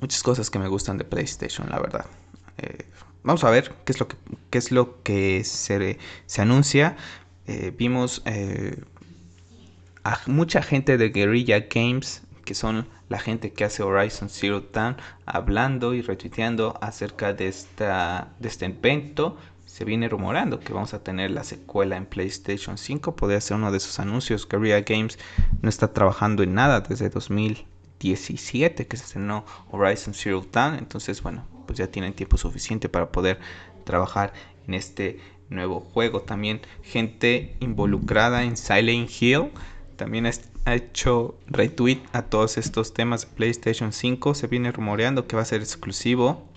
muchas 0.00 0.22
cosas 0.22 0.50
que 0.50 0.58
me 0.58 0.68
gustan 0.68 0.98
de 0.98 1.04
PlayStation, 1.04 1.68
la 1.70 1.78
verdad. 1.78 2.06
Eh, 2.58 2.86
vamos 3.22 3.44
a 3.44 3.50
ver 3.50 3.74
qué 3.84 3.92
es 3.92 4.00
lo 4.00 4.08
que, 4.08 4.16
qué 4.50 4.58
es 4.58 4.72
lo 4.72 5.02
que 5.02 5.44
se, 5.44 5.98
se 6.26 6.42
anuncia. 6.42 6.96
Eh, 7.46 7.72
vimos 7.76 8.22
eh, 8.24 8.82
a 10.04 10.20
mucha 10.26 10.62
gente 10.62 10.96
de 10.96 11.10
Guerrilla 11.10 11.66
Games, 11.72 12.22
que 12.44 12.54
son 12.54 12.88
la 13.08 13.18
gente 13.18 13.52
que 13.52 13.64
hace 13.64 13.82
Horizon 13.82 14.28
Zero 14.28 14.60
Dawn, 14.72 14.96
hablando 15.26 15.94
y 15.94 16.02
retuiteando 16.02 16.78
acerca 16.80 17.34
de, 17.34 17.48
esta, 17.48 18.32
de 18.38 18.48
este 18.48 18.66
evento. 18.66 19.36
Se 19.66 19.84
viene 19.84 20.08
rumorando 20.08 20.60
que 20.60 20.72
vamos 20.72 20.92
a 20.92 21.02
tener 21.02 21.30
la 21.30 21.44
secuela 21.44 21.96
en 21.96 22.04
PlayStation 22.04 22.76
5. 22.76 23.16
Podría 23.16 23.40
ser 23.40 23.56
uno 23.56 23.70
de 23.70 23.78
esos 23.78 23.98
anuncios. 24.00 24.46
Guerrilla 24.46 24.80
Games 24.82 25.18
no 25.62 25.68
está 25.68 25.92
trabajando 25.92 26.42
en 26.42 26.54
nada 26.54 26.80
desde 26.80 27.08
2000 27.08 27.66
17 28.02 28.86
que 28.86 28.96
se 28.96 29.04
estrenó 29.04 29.44
Horizon 29.70 30.14
Zero 30.14 30.44
Dawn. 30.50 30.74
Entonces, 30.74 31.22
bueno, 31.22 31.46
pues 31.66 31.78
ya 31.78 31.86
tienen 31.86 32.12
tiempo 32.12 32.36
suficiente 32.36 32.88
para 32.88 33.12
poder 33.12 33.38
trabajar 33.84 34.32
en 34.66 34.74
este 34.74 35.20
nuevo 35.48 35.80
juego. 35.80 36.22
También 36.22 36.60
gente 36.82 37.56
involucrada 37.60 38.42
en 38.42 38.56
Silent 38.56 39.10
Hill. 39.20 39.50
También 39.96 40.26
ha 40.26 40.74
hecho 40.74 41.38
retweet 41.46 42.02
a 42.12 42.22
todos 42.22 42.58
estos 42.58 42.92
temas 42.92 43.22
de 43.22 43.36
PlayStation 43.36 43.92
5. 43.92 44.34
Se 44.34 44.46
viene 44.48 44.72
rumoreando 44.72 45.26
que 45.26 45.36
va 45.36 45.42
a 45.42 45.46
ser 45.46 45.60
exclusivo. 45.60 46.48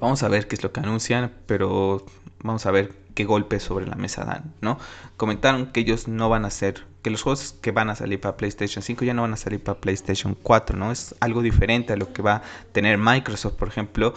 Vamos 0.00 0.22
a 0.22 0.28
ver 0.28 0.46
qué 0.48 0.56
es 0.56 0.62
lo 0.62 0.72
que 0.72 0.80
anuncian, 0.80 1.32
pero 1.46 2.04
vamos 2.42 2.66
a 2.66 2.70
ver 2.70 2.92
qué 3.14 3.24
golpes 3.24 3.62
sobre 3.62 3.86
la 3.86 3.96
mesa 3.96 4.24
dan, 4.24 4.54
¿no? 4.60 4.78
Comentaron 5.16 5.66
que 5.66 5.80
ellos 5.80 6.08
no 6.08 6.28
van 6.30 6.44
a 6.46 6.50
ser, 6.50 6.86
que 7.02 7.10
los 7.10 7.22
juegos 7.22 7.54
que 7.60 7.72
van 7.72 7.90
a 7.90 7.94
salir 7.94 8.20
para 8.20 8.36
PlayStation 8.36 8.82
5 8.82 9.04
ya 9.04 9.14
no 9.14 9.22
van 9.22 9.32
a 9.32 9.36
salir 9.36 9.62
para 9.62 9.80
PlayStation 9.80 10.34
4, 10.34 10.76
¿no? 10.76 10.92
Es 10.92 11.14
algo 11.20 11.42
diferente 11.42 11.92
a 11.92 11.96
lo 11.96 12.12
que 12.12 12.22
va 12.22 12.36
a 12.36 12.42
tener 12.72 12.98
Microsoft, 12.98 13.54
por 13.54 13.68
ejemplo, 13.68 14.14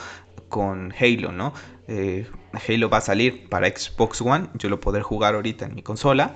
con 0.49 0.93
Halo, 0.99 1.31
¿no? 1.31 1.53
Eh, 1.87 2.27
Halo 2.67 2.89
va 2.89 2.97
a 2.97 3.01
salir 3.01 3.47
para 3.49 3.67
Xbox 3.67 4.21
One, 4.21 4.47
yo 4.55 4.69
lo 4.69 4.79
podré 4.79 5.01
jugar 5.01 5.35
ahorita 5.35 5.65
en 5.65 5.75
mi 5.75 5.81
consola. 5.81 6.35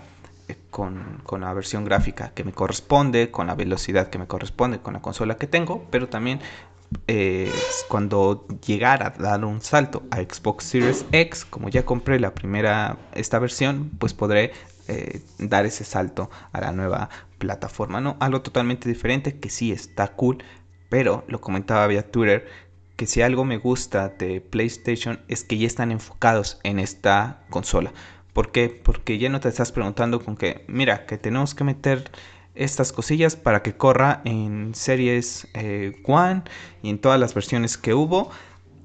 Eh, 0.49 0.55
con, 0.69 1.21
con, 1.25 1.41
la 1.41 1.53
versión 1.53 1.83
gráfica 1.83 2.31
que 2.33 2.45
me 2.45 2.53
corresponde, 2.53 3.31
con 3.31 3.47
la 3.47 3.55
velocidad 3.55 4.09
que 4.09 4.17
me 4.17 4.27
corresponde, 4.27 4.79
con 4.79 4.93
la 4.93 5.01
consola 5.01 5.35
que 5.35 5.45
tengo, 5.45 5.85
pero 5.91 6.07
también 6.07 6.39
eh, 7.07 7.51
cuando 7.89 8.45
llegara 8.65 9.07
a 9.07 9.21
dar 9.21 9.43
un 9.45 9.61
salto 9.61 10.03
a 10.11 10.17
Xbox 10.17 10.63
Series 10.65 11.05
X, 11.11 11.45
como 11.45 11.69
ya 11.69 11.85
compré 11.85 12.19
la 12.19 12.33
primera, 12.33 12.97
esta 13.13 13.39
versión, 13.39 13.91
pues 13.99 14.13
podré 14.13 14.53
eh, 14.87 15.21
dar 15.37 15.65
ese 15.65 15.83
salto 15.83 16.29
a 16.51 16.61
la 16.61 16.71
nueva 16.71 17.09
plataforma, 17.37 18.01
¿no? 18.01 18.17
Algo 18.19 18.41
totalmente 18.41 18.89
diferente 18.89 19.39
que 19.39 19.49
sí 19.49 19.71
está 19.71 20.09
cool, 20.15 20.43
pero 20.89 21.23
lo 21.27 21.41
comentaba 21.41 21.87
vía 21.87 22.11
Twitter, 22.11 22.47
que 22.95 23.05
si 23.05 23.21
algo 23.21 23.45
me 23.45 23.57
gusta 23.57 24.09
de 24.09 24.41
PlayStation 24.41 25.19
es 25.27 25.43
que 25.43 25.57
ya 25.57 25.67
están 25.67 25.91
enfocados 25.91 26.59
en 26.63 26.79
esta 26.79 27.45
consola. 27.49 27.93
¿Por 28.33 28.51
qué? 28.51 28.69
Porque 28.69 29.17
ya 29.17 29.29
no 29.29 29.39
te 29.39 29.49
estás 29.49 29.71
preguntando 29.71 30.23
con 30.23 30.35
que, 30.35 30.65
mira, 30.67 31.05
que 31.05 31.17
tenemos 31.17 31.55
que 31.55 31.63
meter 31.63 32.11
estas 32.55 32.91
cosillas 32.91 33.35
para 33.35 33.61
que 33.61 33.75
corra 33.75 34.21
en 34.25 34.73
series 34.73 35.47
eh, 35.53 36.01
One 36.05 36.43
y 36.81 36.89
en 36.89 36.99
todas 36.99 37.19
las 37.19 37.33
versiones 37.33 37.77
que 37.77 37.93
hubo 37.93 38.31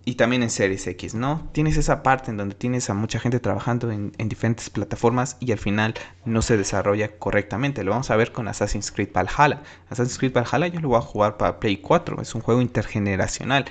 y 0.04 0.14
también 0.16 0.42
en 0.42 0.50
Series 0.50 0.86
X, 0.86 1.14
¿no? 1.14 1.48
Tienes 1.52 1.76
esa 1.76 2.02
parte 2.02 2.30
en 2.30 2.36
donde 2.36 2.54
tienes 2.54 2.90
a 2.90 2.94
mucha 2.94 3.20
gente 3.20 3.38
trabajando 3.38 3.90
en, 3.92 4.12
diferentes 4.18 4.68
plataformas 4.68 5.36
y 5.38 5.52
al 5.52 5.58
final 5.58 5.94
no 6.24 6.42
se 6.42 6.56
desarrolla 6.56 7.16
correctamente. 7.18 7.84
Lo 7.84 7.92
vamos 7.92 8.10
a 8.10 8.16
ver 8.16 8.32
con 8.32 8.48
Assassin's 8.48 8.90
Creed 8.90 9.10
Valhalla. 9.14 9.62
Assassin's 9.90 10.18
Creed 10.18 10.32
Valhalla 10.32 10.66
yo 10.66 10.80
lo 10.80 10.88
voy 10.88 10.98
a 10.98 11.02
jugar 11.02 11.36
para 11.36 11.60
Play 11.60 11.76
4, 11.76 12.20
es 12.20 12.34
un 12.34 12.40
juego 12.40 12.60
intergeneracional 12.60 13.66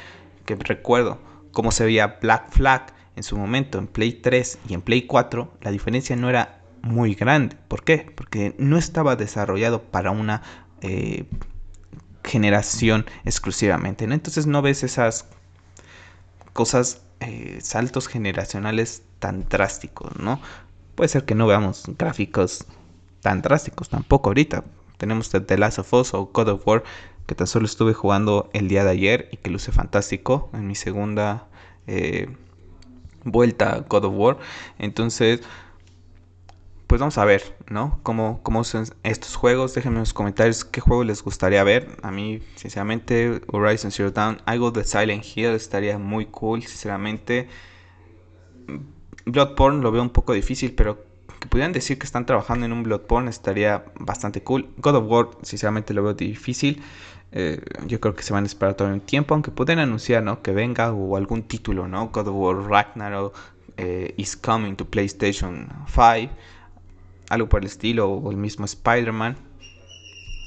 que 0.46 0.56
recuerdo 0.56 1.20
cómo 1.52 1.72
se 1.72 1.84
veía 1.84 2.20
Black 2.22 2.50
Flag 2.52 2.94
en 3.15 3.24
su 3.24 3.38
momento 3.38 3.78
en 3.78 3.88
Play 3.88 4.13
3 4.13 4.60
y 4.70 4.74
en 4.74 4.82
Play 4.82 5.04
4, 5.04 5.58
la 5.62 5.72
diferencia 5.72 6.15
no 6.15 6.30
era 6.30 6.62
muy 6.82 7.13
grande. 7.13 7.58
¿Por 7.67 7.84
qué? 7.84 8.12
Porque 8.15 8.56
no 8.58 8.78
estaba 8.78 9.15
desarrollado 9.15 9.84
para 9.84 10.12
una 10.12 10.41
eh, 10.82 11.26
generación 12.24 13.06
exclusivamente. 13.26 14.06
Entonces 14.06 14.48
no 14.48 14.62
ves 14.62 14.84
esas 14.84 15.28
cosas, 16.54 17.02
eh, 17.20 17.60
saltos 17.62 18.08
generacionales 18.08 19.04
tan 19.20 19.48
drásticos, 19.48 20.16
¿no? 20.18 20.40
puede 21.02 21.10
ser 21.10 21.26
que 21.26 21.36
no 21.36 21.48
veamos 21.48 21.86
gráficos 21.98 22.66
tan 23.22 23.42
drásticos 23.42 23.90
tampoco 23.90 24.30
ahorita. 24.30 24.64
Tenemos 24.98 25.30
The 25.30 25.58
Last 25.58 25.80
of 25.80 25.94
Us 25.94 26.14
o 26.14 26.30
God 26.32 26.50
of 26.50 26.68
War, 26.68 26.84
que 27.26 27.34
tan 27.34 27.48
solo 27.48 27.66
estuve 27.66 27.94
jugando 27.94 28.50
el 28.54 28.68
día 28.68 28.84
de 28.84 28.92
ayer 28.92 29.30
y 29.32 29.38
que 29.38 29.50
luce 29.50 29.72
fantástico 29.72 30.52
en 30.54 30.68
mi 30.68 30.76
segunda 30.76 31.48
eh, 31.88 32.30
vuelta 33.24 33.74
a 33.74 33.80
God 33.80 34.06
of 34.06 34.14
War. 34.16 34.38
Entonces, 34.78 35.42
pues 36.91 36.99
vamos 36.99 37.17
a 37.17 37.23
ver, 37.23 37.56
¿no? 37.69 38.01
Cómo, 38.04 38.41
cómo 38.43 38.65
son 38.65 38.84
estos 39.04 39.38
juegos. 39.38 39.73
Déjenme 39.73 39.95
en 39.95 40.01
los 40.01 40.13
comentarios 40.13 40.65
qué 40.65 40.82
juego 40.82 41.06
les 41.06 41.23
gustaría 41.23 41.63
ver. 41.63 41.88
A 42.04 42.12
mí, 42.12 42.41
sinceramente, 42.56 43.39
Horizon 43.47 43.91
Zero 43.91 44.12
Dawn, 44.12 44.41
algo 44.45 44.71
de 44.71 44.84
Silent 44.84 45.23
Hill 45.23 45.51
estaría 45.51 45.97
muy 45.97 46.25
cool, 46.25 46.62
sinceramente. 46.63 47.47
Bloodborne 49.25 49.82
lo 49.82 49.93
veo 49.93 50.01
un 50.01 50.10
poco 50.10 50.34
difícil, 50.34 50.73
pero 50.75 51.06
que 51.39 51.47
pudieran 51.47 51.71
decir 51.71 51.97
que 51.97 52.06
están 52.06 52.25
trabajando 52.25 52.65
en 52.65 52.73
un 52.73 52.84
Bloodborne 52.84 53.30
estaría 53.30 53.86
bastante 53.97 54.43
cool. 54.43 54.67
God 54.75 54.95
of 54.95 55.06
War, 55.08 55.30
sinceramente, 55.43 55.93
lo 55.93 56.04
veo 56.04 56.13
difícil. 56.13 56.84
Eh, 57.32 57.62
yo 57.88 58.01
creo 58.01 58.15
que 58.15 58.23
se 58.23 58.34
van 58.34 58.43
a 58.43 58.47
esperar 58.47 58.73
todo 58.73 58.89
un 58.89 58.99
tiempo, 58.99 59.34
aunque 59.34 59.51
pueden 59.51 59.80
anunciar, 59.80 60.23
¿no? 60.23 60.41
Que 60.41 60.51
venga 60.51 60.91
o 60.91 61.15
algún 61.15 61.43
título, 61.43 61.88
¿no? 61.88 62.10
God 62.10 62.27
of 62.27 62.36
War 62.36 62.58
Ragnarok 62.58 63.34
eh, 63.77 64.13
is 64.17 64.36
coming 64.36 64.75
to 64.75 64.84
PlayStation 64.84 65.69
5, 65.88 66.30
algo 67.32 67.48
por 67.48 67.62
el 67.62 67.67
estilo, 67.67 68.10
o 68.10 68.30
el 68.30 68.38
mismo 68.38 68.65
Spider-Man. 68.65 69.38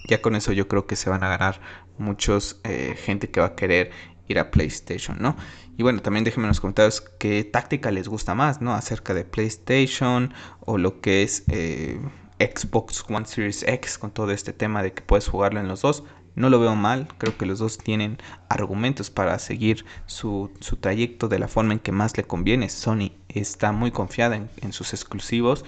Ya 0.06 0.20
con 0.20 0.36
eso 0.36 0.52
yo 0.52 0.68
creo 0.68 0.86
que 0.86 0.96
se 0.96 1.08
van 1.08 1.24
a 1.24 1.28
ganar 1.28 1.60
muchos 1.96 2.60
eh, 2.64 2.94
gente 2.96 3.30
que 3.30 3.40
va 3.40 3.46
a 3.46 3.54
querer 3.54 3.90
ir 4.28 4.38
a 4.38 4.50
PlayStation, 4.50 5.16
¿no? 5.20 5.36
Y 5.76 5.82
bueno, 5.82 6.00
también 6.00 6.24
déjenme 6.24 6.44
en 6.44 6.48
los 6.48 6.60
comentarios 6.60 7.00
qué 7.18 7.42
táctica 7.44 7.90
les 7.90 8.08
gusta 8.08 8.34
más, 8.34 8.60
¿no? 8.60 8.74
Acerca 8.74 9.14
de 9.14 9.24
PlayStation 9.24 10.32
o 10.60 10.78
lo 10.78 11.00
que 11.00 11.22
es 11.22 11.44
eh, 11.48 11.98
Xbox 12.38 13.04
One 13.08 13.26
Series 13.26 13.64
X 13.66 13.98
con 13.98 14.10
todo 14.10 14.30
este 14.30 14.52
tema 14.52 14.82
de 14.82 14.92
que 14.92 15.02
puedes 15.02 15.26
jugarlo 15.26 15.60
en 15.60 15.68
los 15.68 15.80
dos. 15.80 16.04
No 16.36 16.50
lo 16.50 16.58
veo 16.58 16.74
mal, 16.74 17.08
creo 17.16 17.36
que 17.38 17.46
los 17.46 17.60
dos 17.60 17.78
tienen 17.78 18.18
argumentos 18.48 19.08
para 19.08 19.38
seguir 19.38 19.84
su, 20.06 20.50
trayecto 20.80 21.28
de 21.28 21.38
la 21.38 21.46
forma 21.46 21.74
en 21.74 21.78
que 21.78 21.92
más 21.92 22.16
le 22.16 22.24
conviene. 22.24 22.68
Sony 22.68 23.12
está 23.28 23.70
muy 23.70 23.92
confiada 23.92 24.36
en 24.56 24.72
sus 24.72 24.92
exclusivos 24.92 25.64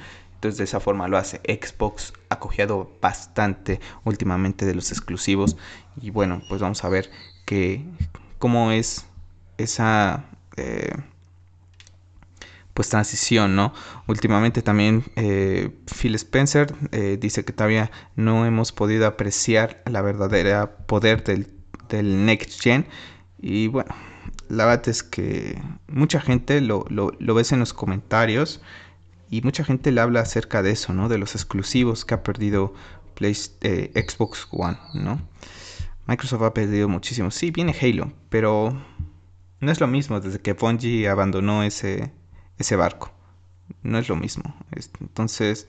de 0.50 0.64
esa 0.64 0.80
forma 0.80 1.08
lo 1.08 1.18
hace. 1.18 1.40
Xbox 1.46 2.12
ha 2.28 2.38
cogido 2.38 2.90
bastante 3.00 3.80
últimamente 4.04 4.66
de 4.66 4.74
los 4.74 4.90
exclusivos. 4.92 5.56
Y 6.00 6.10
bueno, 6.10 6.42
pues 6.48 6.60
vamos 6.60 6.84
a 6.84 6.88
ver 6.88 7.10
que, 7.44 7.84
cómo 8.38 8.70
es 8.70 9.06
esa 9.58 10.24
eh, 10.56 10.94
pues 12.76 12.90
transición, 12.90 13.56
¿no? 13.56 13.72
Últimamente 14.06 14.60
también 14.60 15.02
eh, 15.16 15.70
Phil 15.98 16.14
Spencer 16.14 16.74
eh, 16.92 17.16
dice 17.18 17.42
que 17.42 17.54
todavía 17.54 17.90
no 18.16 18.44
hemos 18.44 18.70
podido 18.70 19.06
apreciar 19.06 19.82
la 19.86 20.02
verdadera 20.02 20.76
poder 20.86 21.24
del, 21.24 21.48
Next 22.26 22.60
Gen. 22.60 22.86
Y 23.40 23.68
bueno, 23.68 23.94
la 24.48 24.66
verdad 24.66 24.88
es 24.90 25.02
que 25.02 25.58
mucha 25.88 26.20
gente 26.20 26.60
lo, 26.60 26.84
lo, 26.90 27.34
ves 27.34 27.52
en 27.52 27.60
los 27.60 27.72
comentarios 27.72 28.60
y 29.30 29.42
mucha 29.42 29.64
gente 29.64 29.92
le 29.92 30.00
habla 30.00 30.20
acerca 30.20 30.62
de 30.62 30.70
eso, 30.70 30.92
¿no? 30.92 31.08
De 31.08 31.18
los 31.18 31.34
exclusivos 31.34 32.04
que 32.04 32.14
ha 32.14 32.22
perdido 32.22 32.74
Xbox 33.18 34.46
One, 34.50 34.78
¿no? 34.94 35.20
Microsoft 36.06 36.42
ha 36.42 36.54
perdido 36.54 36.88
muchísimo. 36.88 37.30
Sí, 37.30 37.50
viene 37.50 37.74
Halo, 37.80 38.12
pero 38.28 38.80
no 39.60 39.72
es 39.72 39.80
lo 39.80 39.86
mismo 39.86 40.20
desde 40.20 40.40
que 40.40 40.52
Bungie 40.52 41.08
abandonó 41.08 41.62
ese, 41.62 42.12
ese 42.58 42.76
barco. 42.76 43.10
No 43.82 43.98
es 43.98 44.08
lo 44.08 44.14
mismo. 44.14 44.54
Entonces, 45.00 45.66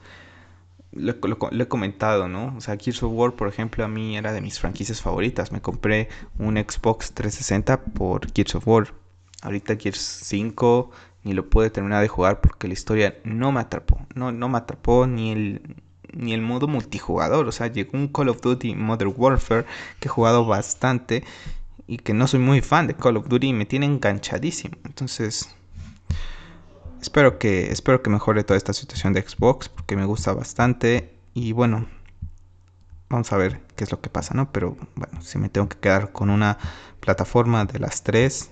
lo, 0.92 1.16
he 1.52 1.68
comentado, 1.68 2.28
¿no? 2.28 2.56
O 2.56 2.62
sea, 2.62 2.78
Gears 2.78 3.02
of 3.02 3.12
War, 3.14 3.36
por 3.36 3.48
ejemplo, 3.48 3.84
a 3.84 3.88
mí 3.88 4.18
era 4.18 4.32
de 4.34 4.42
mis 4.42 4.60
franquicias 4.60 5.02
favoritas. 5.02 5.52
Me 5.52 5.62
compré 5.62 6.10
un 6.38 6.58
Xbox 6.58 7.14
360 7.14 7.84
por 7.86 8.32
Gears 8.32 8.56
of 8.56 8.68
War. 8.68 8.94
Ahorita 9.42 9.76
Gears 9.76 10.00
5 10.00 10.92
ni 11.28 11.34
lo 11.34 11.50
pude 11.50 11.70
terminar 11.70 12.02
de 12.02 12.08
jugar 12.08 12.40
porque 12.40 12.68
la 12.68 12.74
historia 12.74 13.18
no 13.26 13.52
me 13.52 13.60
atrapó. 13.60 14.00
No, 14.16 14.32
no 14.32 14.48
me 14.48 14.58
atrapó 14.58 15.06
ni 15.08 15.34
el, 15.34 15.76
ni 16.14 16.34
el 16.34 16.42
modo 16.42 16.70
multijugador. 16.70 17.48
O 17.48 17.52
sea, 17.52 17.68
llegó 17.68 17.98
un 17.98 18.08
Call 18.08 18.30
of 18.30 18.42
Duty 18.42 18.76
Modern 18.76 19.14
Warfare 19.16 19.66
que 20.00 20.08
he 20.08 20.10
jugado 20.10 20.46
bastante 20.46 21.26
y 21.86 21.98
que 21.98 22.14
no 22.14 22.28
soy 22.28 22.40
muy 22.40 22.62
fan 22.62 22.88
de 22.88 22.96
Call 22.96 23.18
of 23.18 23.28
Duty 23.28 23.48
y 23.48 23.54
me 23.54 23.66
tiene 23.66 23.88
enganchadísimo. 23.88 24.78
Entonces, 24.86 25.54
espero 27.02 27.38
que, 27.38 27.72
espero 27.72 28.02
que 28.02 28.10
mejore 28.10 28.46
toda 28.46 28.58
esta 28.58 28.72
situación 28.72 29.12
de 29.12 29.22
Xbox 29.22 29.68
porque 29.68 29.98
me 29.98 30.06
gusta 30.06 30.32
bastante. 30.32 31.14
Y 31.34 31.52
bueno, 31.52 31.88
vamos 33.10 33.34
a 33.34 33.38
ver 33.38 33.60
qué 33.76 33.84
es 33.84 33.92
lo 33.92 34.00
que 34.00 34.10
pasa, 34.10 34.34
¿no? 34.34 34.54
Pero 34.54 34.78
bueno, 34.96 35.22
si 35.22 35.38
me 35.40 35.50
tengo 35.50 35.68
que 35.68 35.78
quedar 35.78 36.14
con 36.14 36.30
una 36.30 36.58
plataforma 37.02 37.66
de 37.66 37.80
las 37.80 38.04
tres, 38.04 38.50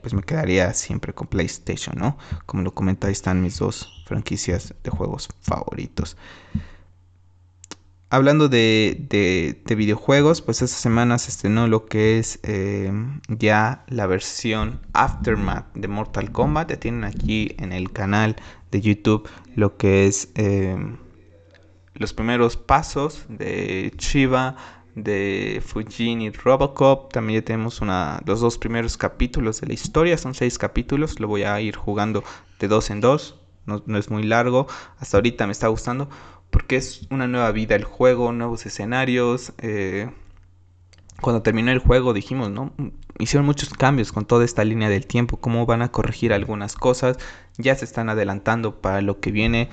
pues 0.00 0.14
me 0.14 0.22
quedaría 0.22 0.72
siempre 0.72 1.12
con 1.12 1.28
PlayStation, 1.28 1.96
¿no? 1.98 2.18
Como 2.46 2.62
lo 2.62 2.74
comenta, 2.74 3.06
ahí 3.06 3.12
están 3.12 3.42
mis 3.42 3.58
dos 3.58 4.02
franquicias 4.06 4.74
de 4.82 4.90
juegos 4.90 5.28
favoritos. 5.40 6.16
Hablando 8.12 8.48
de, 8.48 9.62
videojuegos, 9.68 10.42
pues 10.42 10.62
esta 10.62 10.76
semana 10.76 11.16
se 11.18 11.30
estrenó 11.30 11.68
lo 11.68 11.86
que 11.86 12.18
es 12.18 12.40
eh, 12.42 12.92
ya 13.28 13.84
la 13.86 14.06
versión 14.06 14.80
Aftermath 14.94 15.72
de 15.74 15.86
Mortal 15.86 16.32
Kombat. 16.32 16.70
Ya 16.70 16.80
tienen 16.80 17.04
aquí 17.04 17.54
en 17.58 17.72
el 17.72 17.92
canal 17.92 18.34
de 18.72 18.80
YouTube 18.80 19.28
lo 19.54 19.76
que 19.76 20.08
es 20.08 20.28
eh, 20.34 20.76
los 21.94 22.12
primeros 22.12 22.56
pasos 22.56 23.26
de 23.28 23.92
Chiva, 23.96 24.56
de 24.94 25.62
Fujin 25.64 26.22
y 26.22 26.30
Robocop. 26.30 27.12
También 27.12 27.40
ya 27.40 27.44
tenemos 27.44 27.80
una, 27.80 28.20
los 28.26 28.40
dos 28.40 28.58
primeros 28.58 28.96
capítulos 28.96 29.60
de 29.60 29.68
la 29.68 29.74
historia. 29.74 30.16
Son 30.18 30.34
seis 30.34 30.58
capítulos. 30.58 31.20
Lo 31.20 31.28
voy 31.28 31.44
a 31.44 31.60
ir 31.60 31.76
jugando 31.76 32.24
de 32.58 32.68
dos 32.68 32.90
en 32.90 33.00
dos. 33.00 33.38
No, 33.66 33.82
no 33.86 33.98
es 33.98 34.10
muy 34.10 34.22
largo. 34.22 34.66
Hasta 34.98 35.16
ahorita 35.16 35.46
me 35.46 35.52
está 35.52 35.68
gustando 35.68 36.08
porque 36.50 36.76
es 36.76 37.06
una 37.10 37.26
nueva 37.28 37.52
vida 37.52 37.76
el 37.76 37.84
juego, 37.84 38.32
nuevos 38.32 38.66
escenarios. 38.66 39.52
Eh, 39.58 40.10
cuando 41.20 41.42
terminó 41.42 41.70
el 41.70 41.78
juego 41.78 42.12
dijimos, 42.12 42.50
¿no? 42.50 42.72
Hicieron 43.20 43.46
muchos 43.46 43.68
cambios 43.68 44.12
con 44.12 44.24
toda 44.24 44.44
esta 44.44 44.64
línea 44.64 44.88
del 44.88 45.06
tiempo, 45.06 45.36
cómo 45.36 45.66
van 45.66 45.82
a 45.82 45.92
corregir 45.92 46.32
algunas 46.32 46.74
cosas, 46.74 47.18
ya 47.58 47.74
se 47.76 47.84
están 47.84 48.08
adelantando 48.08 48.80
para 48.80 49.02
lo 49.02 49.20
que 49.20 49.30
viene. 49.30 49.68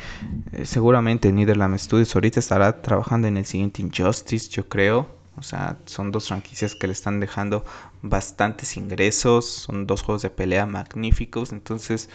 Eh, 0.52 0.66
seguramente 0.66 1.32
Netherlands 1.32 1.84
Studios 1.84 2.14
ahorita 2.14 2.40
estará 2.40 2.82
trabajando 2.82 3.28
en 3.28 3.38
el 3.38 3.46
siguiente 3.46 3.82
Injustice, 3.82 4.50
yo 4.50 4.68
creo. 4.68 5.08
O 5.38 5.44
sea, 5.44 5.78
son 5.86 6.12
dos 6.12 6.28
franquicias 6.28 6.76
que 6.76 6.88
le 6.88 6.94
están 6.94 7.20
dejando 7.20 7.64
bastantes 8.02 8.76
ingresos, 8.76 9.46
son 9.46 9.86
dos 9.88 10.02
juegos 10.02 10.24
de 10.24 10.32
pelea 10.32 10.66
magníficos, 10.66 11.52
entonces 11.52 12.10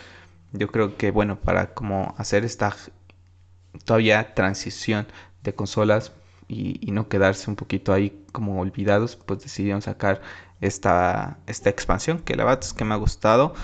yo 0.53 0.68
creo 0.68 0.97
que 0.97 1.11
bueno, 1.12 1.40
para 1.40 1.73
como 1.73 2.14
hacer 2.18 2.45
esta 2.45 2.77
todavía 3.85 4.35
transición 4.35 5.07
de 5.42 5.55
consolas 5.55 6.12
y, 6.49 6.90
no 6.92 7.09
quedarse 7.09 7.49
un 7.49 7.57
poquito 7.57 7.92
ahí 7.92 8.25
como 8.33 8.61
olvidados, 8.61 9.16
pues 9.16 9.40
decidieron 9.42 9.83
sacar 9.83 10.21
esta, 10.62 11.38
esta 11.46 11.68
expansión 11.68 12.20
que 12.20 12.35
la 12.37 12.44
verdad 12.44 12.64
es 12.64 12.72
que 12.72 12.85
me 12.85 12.94
ha 12.94 12.96
gustado. 12.96 13.55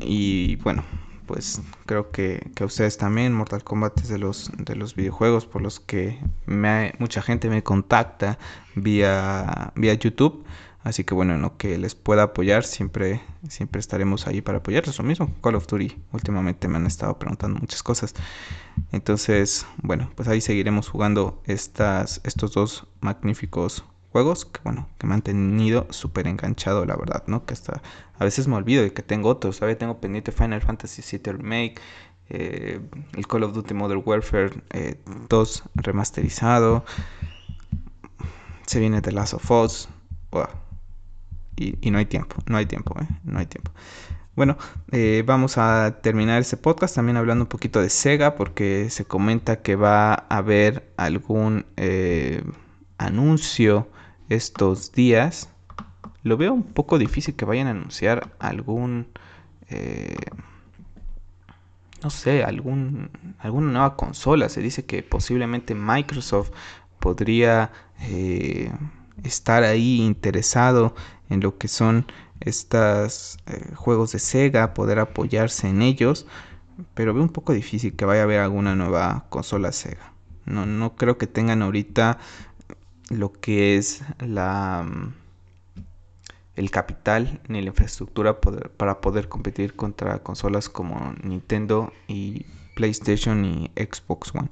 Y 0.00 0.56
bueno, 0.56 0.84
pues 1.26 1.60
creo 1.86 2.10
que, 2.10 2.50
que 2.54 2.62
a 2.62 2.66
ustedes 2.66 2.96
también, 2.96 3.34
Mortal 3.34 3.64
Kombat 3.64 4.00
es 4.00 4.08
de 4.08 4.18
los, 4.18 4.50
de 4.56 4.76
los 4.76 4.94
videojuegos 4.94 5.44
por 5.46 5.60
los 5.60 5.80
que 5.80 6.18
me, 6.46 6.94
mucha 6.98 7.20
gente 7.20 7.50
me 7.50 7.62
contacta 7.62 8.38
vía, 8.74 9.72
vía 9.74 9.94
YouTube. 9.94 10.44
Así 10.84 11.04
que 11.04 11.14
bueno, 11.14 11.34
en 11.34 11.42
lo 11.42 11.56
que 11.56 11.78
les 11.78 11.94
pueda 11.94 12.24
apoyar, 12.24 12.64
siempre, 12.64 13.20
siempre 13.48 13.78
estaremos 13.78 14.26
ahí 14.26 14.40
para 14.40 14.58
apoyarles. 14.58 14.98
Lo 14.98 15.04
mismo, 15.04 15.32
Call 15.40 15.54
of 15.54 15.68
Duty. 15.68 15.96
Últimamente 16.12 16.66
me 16.66 16.76
han 16.76 16.86
estado 16.86 17.18
preguntando 17.20 17.60
muchas 17.60 17.84
cosas. 17.84 18.14
Entonces, 18.90 19.64
bueno, 19.80 20.10
pues 20.16 20.28
ahí 20.28 20.40
seguiremos 20.40 20.88
jugando 20.88 21.40
estas, 21.46 22.20
estos 22.24 22.52
dos 22.52 22.88
magníficos 23.00 23.84
juegos 24.12 24.44
que 24.44 24.60
bueno, 24.62 24.88
que 24.98 25.06
me 25.06 25.14
han 25.14 25.22
tenido 25.22 25.86
súper 25.90 26.26
enganchado, 26.26 26.84
la 26.84 26.96
verdad, 26.96 27.24
¿no? 27.26 27.46
Que 27.46 27.54
hasta 27.54 27.82
a 28.18 28.24
veces 28.24 28.46
me 28.46 28.54
olvido 28.54 28.82
de 28.82 28.92
que 28.92 29.02
tengo 29.02 29.30
otros, 29.30 29.56
¿sabes? 29.56 29.78
Tengo 29.78 30.00
pendiente 30.00 30.30
Final 30.32 30.60
Fantasy 30.60 31.02
VII 31.02 31.32
Remake, 31.32 31.80
eh, 32.28 32.80
el 33.14 33.26
Call 33.26 33.42
of 33.42 33.54
Duty 33.54 33.74
Modern 33.74 34.02
Warfare 34.04 34.50
2 35.28 35.62
eh, 35.64 35.70
remasterizado, 35.74 36.84
se 38.66 38.80
viene 38.80 39.00
The 39.00 39.12
Last 39.12 39.34
of 39.34 39.50
Us, 39.50 39.88
y, 41.56 41.90
no 41.90 41.98
hay 41.98 42.06
tiempo, 42.06 42.36
no 42.46 42.56
hay 42.58 42.66
tiempo, 42.66 42.94
¿eh? 43.00 43.06
no 43.24 43.38
hay 43.38 43.46
tiempo. 43.46 43.72
Bueno, 44.34 44.56
eh, 44.90 45.22
vamos 45.26 45.58
a 45.58 46.00
terminar 46.02 46.40
este 46.40 46.56
podcast 46.56 46.94
también 46.94 47.16
hablando 47.16 47.44
un 47.44 47.48
poquito 47.48 47.80
de 47.80 47.90
Sega 47.90 48.34
porque 48.34 48.88
se 48.88 49.04
comenta 49.04 49.60
que 49.62 49.76
va 49.76 50.14
a 50.14 50.38
haber 50.38 50.90
algún 50.96 51.66
anuncio 52.98 53.88
estos 54.28 54.92
días. 54.92 55.48
Lo 56.22 56.36
veo 56.36 56.52
un 56.52 56.62
poco 56.62 56.98
difícil 56.98 57.34
que 57.34 57.44
vayan 57.44 57.66
a 57.66 57.70
anunciar 57.70 58.34
algún 58.38 59.08
no 62.02 62.10
sé, 62.10 62.42
algún, 62.44 63.10
alguna 63.38 63.72
nueva 63.72 63.96
consola. 63.96 64.48
Se 64.48 64.60
dice 64.60 64.84
que 64.84 65.02
posiblemente 65.02 65.74
Microsoft 65.74 66.50
podría 66.98 67.70
eh, 68.00 68.70
estar 69.22 69.62
ahí 69.62 70.00
interesado 70.02 70.94
en 71.30 71.40
lo 71.40 71.58
que 71.58 71.68
son 71.68 72.06
estos 72.40 73.38
eh, 73.46 73.72
juegos 73.74 74.12
de 74.12 74.18
Sega, 74.18 74.74
poder 74.74 74.98
apoyarse 74.98 75.68
en 75.68 75.82
ellos, 75.82 76.26
pero 76.94 77.14
veo 77.14 77.22
un 77.22 77.28
poco 77.28 77.52
difícil 77.52 77.94
que 77.94 78.04
vaya 78.04 78.22
a 78.22 78.24
haber 78.24 78.40
alguna 78.40 78.74
nueva 78.74 79.26
consola 79.28 79.72
Sega. 79.72 80.12
No, 80.44 80.66
no 80.66 80.96
creo 80.96 81.18
que 81.18 81.28
tengan 81.28 81.62
ahorita 81.62 82.18
lo 83.10 83.32
que 83.32 83.76
es 83.76 84.02
la 84.18 84.86
el 86.54 86.70
capital 86.70 87.40
ni 87.48 87.62
la 87.62 87.68
infraestructura 87.68 88.40
para 88.40 89.00
poder 89.00 89.28
competir 89.28 89.74
contra 89.74 90.22
consolas 90.22 90.68
como 90.68 91.14
Nintendo 91.22 91.92
y 92.08 92.44
PlayStation 92.74 93.44
y 93.44 93.70
Xbox 93.76 94.34
One 94.34 94.50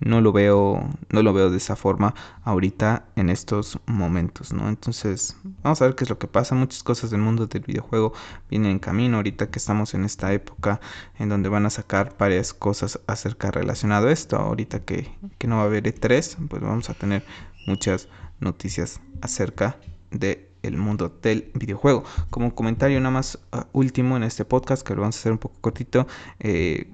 no 0.00 0.20
lo 0.20 0.32
veo, 0.32 0.88
no 1.10 1.22
lo 1.22 1.32
veo 1.32 1.50
de 1.50 1.56
esa 1.56 1.76
forma 1.76 2.14
ahorita 2.42 3.06
en 3.16 3.30
estos 3.30 3.78
momentos, 3.86 4.52
¿no? 4.52 4.68
Entonces, 4.68 5.36
vamos 5.62 5.80
a 5.80 5.86
ver 5.86 5.94
qué 5.94 6.04
es 6.04 6.10
lo 6.10 6.18
que 6.18 6.28
pasa. 6.28 6.54
Muchas 6.54 6.82
cosas 6.82 7.10
del 7.10 7.20
mundo 7.20 7.46
del 7.46 7.62
videojuego 7.62 8.12
vienen 8.50 8.72
en 8.72 8.78
camino 8.78 9.16
ahorita 9.16 9.50
que 9.50 9.58
estamos 9.58 9.94
en 9.94 10.04
esta 10.04 10.32
época 10.32 10.80
en 11.18 11.28
donde 11.28 11.48
van 11.48 11.66
a 11.66 11.70
sacar 11.70 12.14
varias 12.18 12.52
cosas 12.52 13.00
acerca 13.06 13.50
relacionado 13.50 14.08
a 14.08 14.12
esto. 14.12 14.36
Ahorita 14.36 14.80
que, 14.84 15.10
que 15.38 15.46
no 15.46 15.56
va 15.56 15.62
a 15.62 15.66
haber 15.66 15.84
E3, 15.84 16.48
pues 16.48 16.62
vamos 16.62 16.90
a 16.90 16.94
tener 16.94 17.24
muchas 17.66 18.08
noticias 18.40 19.00
acerca 19.20 19.76
de 20.10 20.50
el 20.62 20.76
mundo 20.76 21.14
del 21.22 21.50
videojuego. 21.54 22.04
Como 22.30 22.54
comentario 22.54 22.98
nada 23.00 23.12
más 23.12 23.38
uh, 23.52 23.62
último 23.72 24.16
en 24.16 24.22
este 24.22 24.44
podcast, 24.44 24.86
que 24.86 24.94
lo 24.94 25.02
vamos 25.02 25.16
a 25.16 25.20
hacer 25.20 25.32
un 25.32 25.38
poco 25.38 25.56
cortito, 25.60 26.06
eh, 26.40 26.90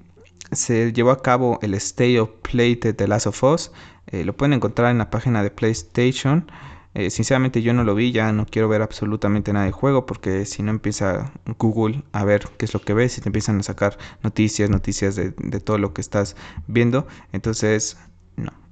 se 0.51 0.91
llevó 0.91 1.11
a 1.11 1.21
cabo 1.21 1.59
el 1.61 1.73
State 1.75 2.19
of 2.19 2.29
Play 2.41 2.75
de 2.75 2.93
The 2.93 3.07
Last 3.07 3.27
of 3.27 3.43
Us. 3.43 3.71
Eh, 4.07 4.25
lo 4.25 4.35
pueden 4.35 4.53
encontrar 4.53 4.91
en 4.91 4.97
la 4.97 5.09
página 5.09 5.43
de 5.43 5.51
PlayStation. 5.51 6.51
Eh, 6.93 7.09
sinceramente 7.09 7.61
yo 7.61 7.73
no 7.73 7.85
lo 7.85 7.95
vi, 7.95 8.11
ya 8.11 8.33
no 8.33 8.45
quiero 8.45 8.67
ver 8.67 8.81
absolutamente 8.81 9.53
nada 9.53 9.65
de 9.65 9.71
juego 9.71 10.05
porque 10.05 10.45
si 10.45 10.61
no 10.61 10.71
empieza 10.71 11.31
Google 11.57 12.03
a 12.11 12.25
ver 12.25 12.49
qué 12.57 12.65
es 12.65 12.73
lo 12.73 12.81
que 12.81 12.93
ves 12.93 13.17
y 13.17 13.21
te 13.21 13.29
empiezan 13.29 13.59
a 13.59 13.63
sacar 13.63 13.97
noticias, 14.23 14.69
noticias 14.69 15.15
de, 15.15 15.31
todo 15.31 15.77
lo 15.77 15.93
que 15.93 16.01
estás 16.01 16.35
viendo. 16.67 17.07
Entonces, 17.31 17.97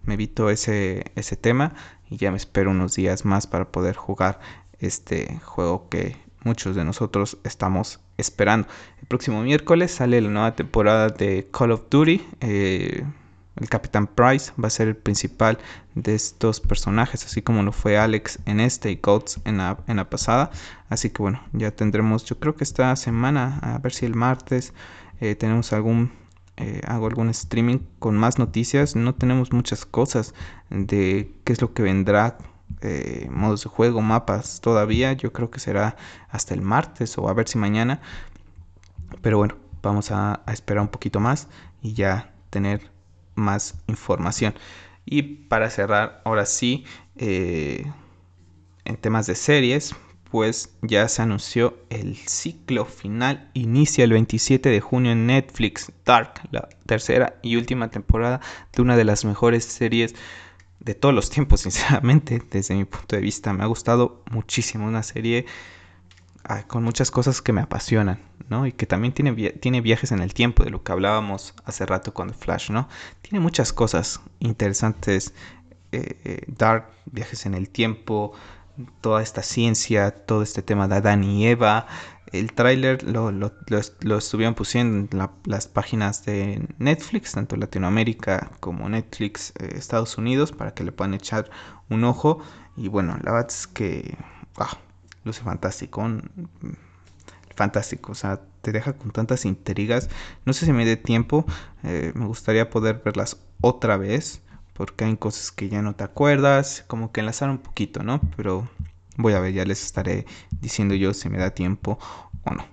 me 0.04 0.16
evito 0.16 0.50
ese, 0.50 1.12
ese 1.16 1.36
tema 1.36 1.74
y 2.10 2.18
ya 2.18 2.32
me 2.32 2.38
espero 2.38 2.72
unos 2.72 2.96
días 2.96 3.26
más 3.26 3.48
para 3.48 3.72
poder 3.72 3.96
jugar 3.96 4.40
este 4.80 5.40
juego 5.44 5.90
que 5.90 6.18
muchos 6.44 6.76
de 6.76 6.86
nosotros 6.86 7.38
estamos 7.44 8.00
esperando. 8.18 8.68
El 9.02 9.08
próximo 9.08 9.42
miércoles 9.42 9.92
sale 9.92 10.22
la 10.22 10.30
nueva 10.30 10.56
temporada 10.56 11.10
de 11.10 11.48
Call 11.52 11.72
of 11.72 11.84
Duty. 11.90 12.26
Eh, 12.42 13.04
el 13.56 13.70
Capitán 13.70 14.08
Price 14.08 14.52
va 14.62 14.68
a 14.68 14.72
ser 14.72 14.88
el 14.88 14.96
principal 14.96 15.58
de 15.96 16.16
estos 16.16 16.62
personajes, 16.62 17.26
así 17.26 17.42
como 17.42 17.62
lo 17.62 17.74
fue 17.74 17.98
Alex 17.98 18.40
en 18.46 18.62
este 18.62 18.90
y 18.90 18.98
Coates 18.98 19.40
en 19.44 19.58
la, 19.58 19.80
en 19.88 19.98
la 19.98 20.10
pasada. 20.10 20.52
Así 20.88 21.10
que 21.10 21.22
bueno, 21.22 21.42
ya 21.52 21.72
tendremos, 21.72 22.24
yo 22.24 22.40
creo 22.40 22.56
que 22.56 22.64
esta 22.64 22.96
semana, 22.96 23.60
a 23.62 23.78
ver 23.80 23.92
si 23.92 24.06
el 24.06 24.16
martes 24.16 24.74
eh, 25.20 25.36
tenemos 25.36 25.74
algún 25.74 26.12
eh, 26.60 26.82
hago 26.88 27.08
algún 27.08 27.30
streaming 27.30 27.80
con 28.00 28.18
más 28.18 28.38
noticias. 28.38 28.96
No 28.96 29.16
tenemos 29.16 29.54
muchas 29.54 29.86
cosas 29.86 30.34
de 30.70 31.34
qué 31.46 31.54
es 31.54 31.62
lo 31.62 31.74
que 31.74 31.84
vendrá 31.84 32.38
eh, 32.82 33.28
modos 33.32 33.64
de 33.64 33.70
juego, 33.70 34.02
mapas 34.02 34.60
todavía. 34.60 35.14
Yo 35.14 35.32
creo 35.32 35.50
que 35.50 35.60
será 35.62 35.96
hasta 36.30 36.54
el 36.54 36.62
martes 36.62 37.18
o 37.18 37.30
a 37.30 37.34
ver 37.34 37.48
si 37.48 37.58
mañana. 37.58 38.02
Pero 39.22 39.38
bueno, 39.38 39.56
vamos 39.82 40.12
a, 40.12 40.42
esperar 40.52 40.82
un 40.82 40.90
poquito 40.90 41.22
más 41.22 41.48
y 41.82 41.94
ya 41.94 42.34
tener 42.50 42.92
más 43.36 43.76
información. 43.88 44.54
Y 45.06 45.22
para 45.24 45.70
cerrar, 45.70 46.22
ahora 46.26 46.46
sí, 46.46 46.86
eh, 47.16 47.90
en 48.84 48.98
temas 48.98 49.28
de 49.28 49.36
series, 49.36 49.96
pues 50.30 50.76
ya 50.82 51.08
se 51.08 51.22
anunció 51.22 51.78
el 51.90 52.16
ciclo 52.16 52.86
final. 52.86 53.50
Inicia 53.54 54.04
el 54.04 54.12
27 54.12 54.70
de 54.70 54.80
junio 54.80 55.12
en 55.12 55.26
Netflix, 55.28 55.92
Dark, 56.06 56.42
la 56.52 56.70
tercera 56.86 57.40
y 57.42 57.56
última 57.56 57.90
temporada 57.90 58.40
de 58.74 58.82
una 58.82 58.96
de 58.96 59.06
las 59.06 59.26
mejores 59.26 59.66
series 59.66 60.16
de 60.80 60.96
todos 60.96 61.16
los 61.16 61.30
tiempos, 61.30 61.62
sinceramente, 61.62 62.42
desde 62.52 62.76
mi 62.76 62.86
punto 62.86 63.16
de 63.16 63.22
vista. 63.22 63.54
Me 63.54 63.64
ha 63.64 63.68
gustado 63.68 64.24
muchísimo 64.30 64.86
una 64.86 65.04
serie 65.04 65.46
ah, 66.44 66.64
con 66.68 66.84
muchas 66.84 67.10
cosas 67.10 67.42
que 67.42 67.54
me 67.54 67.62
apasionan, 67.62 68.22
¿no? 68.50 68.68
Y 68.68 68.72
que 68.72 68.86
también 68.86 69.14
tiene, 69.14 69.34
tiene 69.54 69.82
viajes 69.82 70.12
en 70.12 70.20
el 70.20 70.34
tiempo, 70.34 70.64
de 70.64 70.70
lo 70.70 70.84
que 70.84 70.92
hablábamos 70.92 71.56
hace 71.66 71.86
rato 71.88 72.14
con 72.14 72.30
The 72.30 72.36
Flash, 72.36 72.70
¿no? 72.70 72.88
Tiene 73.24 73.40
muchas 73.40 73.74
cosas 73.74 74.22
interesantes, 74.40 75.34
eh, 75.92 76.20
eh, 76.24 76.44
Dark, 76.48 76.92
viajes 77.06 77.48
en 77.48 77.56
el 77.56 77.70
tiempo, 77.70 78.34
toda 79.02 79.22
esta 79.22 79.42
ciencia, 79.44 80.12
todo 80.12 80.44
este 80.44 80.62
tema 80.62 80.88
de 80.88 80.96
Adán 80.96 81.24
y 81.24 81.48
Eva, 81.48 81.88
el 82.32 82.54
tráiler 82.54 83.04
lo, 83.04 83.32
lo, 83.32 84.18
estuvieron 84.18 84.54
pusiendo 84.54 85.18
en 85.18 85.30
las 85.46 85.68
páginas 85.68 86.26
de 86.26 86.68
Netflix, 86.78 87.32
tanto 87.34 87.56
Latinoamérica 87.56 88.52
como 88.60 88.88
Netflix 88.88 89.54
eh, 89.60 89.74
Estados 89.76 90.18
Unidos, 90.18 90.52
para 90.52 90.74
que 90.74 90.84
le 90.84 90.92
puedan 90.92 91.14
echar 91.14 91.50
un 91.90 92.04
ojo. 92.04 92.40
Y 92.78 92.88
bueno, 92.88 93.18
la 93.24 93.32
verdad 93.32 93.50
es 93.50 93.68
que 93.68 94.18
ah, 94.58 94.78
luce 95.24 95.42
fantástico. 95.42 96.08
fantástico, 97.56 98.12
o 98.12 98.16
sea, 98.16 98.42
te 98.62 98.72
deja 98.72 98.94
con 98.94 99.12
tantas 99.12 99.46
intrigas. 99.46 100.10
No 100.46 100.54
sé 100.54 100.66
si 100.66 100.74
me 100.74 100.86
dé 100.86 100.98
tiempo, 100.98 101.46
eh, 101.84 102.12
me 102.16 102.26
gustaría 102.26 102.70
poder 102.70 103.02
verlas 103.04 103.38
otra 103.62 103.98
vez, 103.98 104.42
porque 104.80 105.04
hay 105.04 105.18
cosas 105.18 105.52
que 105.52 105.68
ya 105.68 105.82
no 105.82 105.94
te 105.94 106.06
acuerdas, 106.06 106.86
como 106.88 107.12
que 107.12 107.20
enlazar 107.20 107.50
un 107.50 107.58
poquito, 107.58 108.02
¿no? 108.02 108.22
Pero 108.38 108.66
Voy 109.22 109.34
a 109.34 109.42
ver, 109.42 109.52
ya 109.52 109.66
les 109.66 109.84
estaré 109.84 110.26
diciendo 110.62 110.96
yo 110.96 111.14
si 111.14 111.28
me 111.28 111.40
da 111.40 111.50
tiempo 111.50 112.00
o 112.46 112.54
no. 112.54 112.66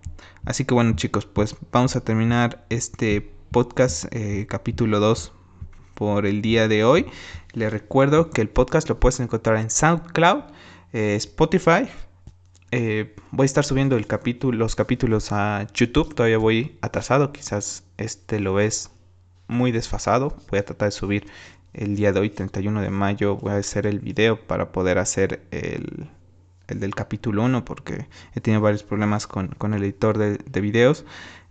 Así 0.44 0.64
que 0.64 0.74
bueno 0.74 0.94
chicos, 0.94 1.26
pues 1.26 1.56
vamos 1.72 1.96
a 1.96 2.02
terminar 2.02 2.64
este 2.70 3.34
podcast 3.50 4.04
eh, 4.12 4.46
capítulo 4.48 5.00
2 5.00 5.32
por 5.94 6.24
el 6.24 6.42
día 6.42 6.68
de 6.68 6.84
hoy. 6.84 7.06
Les 7.52 7.72
recuerdo 7.72 8.30
que 8.30 8.42
el 8.42 8.48
podcast 8.48 8.88
lo 8.88 9.00
puedes 9.00 9.18
encontrar 9.18 9.56
en 9.56 9.70
SoundCloud, 9.70 10.44
eh, 10.92 11.16
Spotify. 11.16 11.88
Eh, 12.70 13.16
voy 13.32 13.42
a 13.42 13.46
estar 13.46 13.64
subiendo 13.64 13.96
el 13.96 14.06
capítulo, 14.06 14.56
los 14.56 14.76
capítulos 14.76 15.32
a 15.32 15.66
YouTube. 15.74 16.14
Todavía 16.14 16.38
voy 16.38 16.78
atrasado. 16.80 17.32
Quizás 17.32 17.82
este 17.96 18.38
lo 18.38 18.54
ves 18.54 18.92
muy 19.48 19.72
desfasado. 19.72 20.36
Voy 20.48 20.60
a 20.60 20.64
tratar 20.64 20.90
de 20.90 20.92
subir 20.92 21.26
el 21.76 21.94
día 21.94 22.12
de 22.12 22.20
hoy, 22.20 22.30
31 22.30 22.80
de 22.80 22.90
mayo. 22.90 23.36
Voy 23.36 23.52
a 23.52 23.56
hacer 23.56 23.86
el 23.86 24.00
video 24.00 24.40
para 24.46 24.72
poder 24.72 24.98
hacer 24.98 25.46
el, 25.50 26.08
el 26.68 26.80
del 26.80 26.94
capítulo 26.94 27.44
1 27.44 27.64
porque 27.64 28.08
he 28.34 28.40
tenido 28.40 28.62
varios 28.62 28.82
problemas 28.82 29.26
con, 29.26 29.54
el 29.74 29.82
editor 29.82 30.16
de, 30.16 30.38
de, 30.38 30.60
videos. 30.60 31.04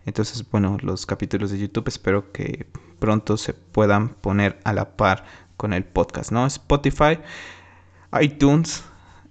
Entonces, 0.04 0.48
bueno, 0.50 0.78
los 0.82 1.06
capítulos 1.06 1.52
de 1.52 1.58
YouTube 1.58 1.88
espero 1.88 2.32
que 2.32 2.66
pronto 2.98 3.36
se 3.36 3.54
puedan 3.54 4.10
poner 4.10 4.58
a 4.64 4.72
la 4.72 4.96
par 4.96 5.24
con 5.56 5.72
el 5.72 5.84
podcast, 5.84 6.32
¿no? 6.32 6.44
Spotify, 6.46 7.18
iTunes 8.20 8.84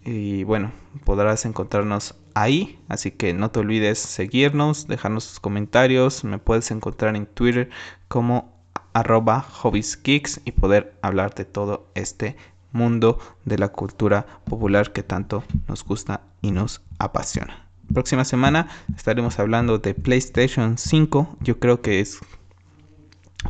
y 0.04 0.44
bueno, 0.44 0.72
podrás 1.04 1.46
encontrarnos 1.46 2.16
ahí. 2.36 2.80
Así 2.88 3.12
que 3.12 3.34
no 3.34 3.52
te 3.52 3.60
olvides 3.60 4.00
seguirnos, 4.00 4.88
dejarnos 4.88 5.28
tus 5.28 5.40
comentarios. 5.42 6.24
Me 6.24 6.40
puedes 6.40 6.72
encontrar 6.72 7.16
en 7.18 7.26
Twitter 7.26 7.70
como 8.08 8.55
arroba 8.96 9.42
hobbiesgeeks 9.42 10.40
y 10.46 10.52
poder 10.54 10.96
hablar 11.02 11.36
de 11.36 11.44
todo 11.44 11.86
este 11.96 12.38
mundo 12.72 13.20
de 13.44 13.58
la 13.58 13.68
cultura 13.68 14.26
popular 14.46 14.94
que 14.94 15.04
tanto 15.04 15.44
nos 15.68 15.84
gusta 15.84 16.22
y 16.42 16.52
nos 16.52 16.82
apasiona. 16.98 17.68
Próxima 17.94 18.24
semana 18.24 18.70
estaremos 18.96 19.38
hablando 19.38 19.80
de 19.80 19.94
PlayStation 19.94 20.78
5. 20.78 21.38
Yo 21.42 21.60
creo 21.60 21.82
que 21.82 22.00
es 22.00 22.20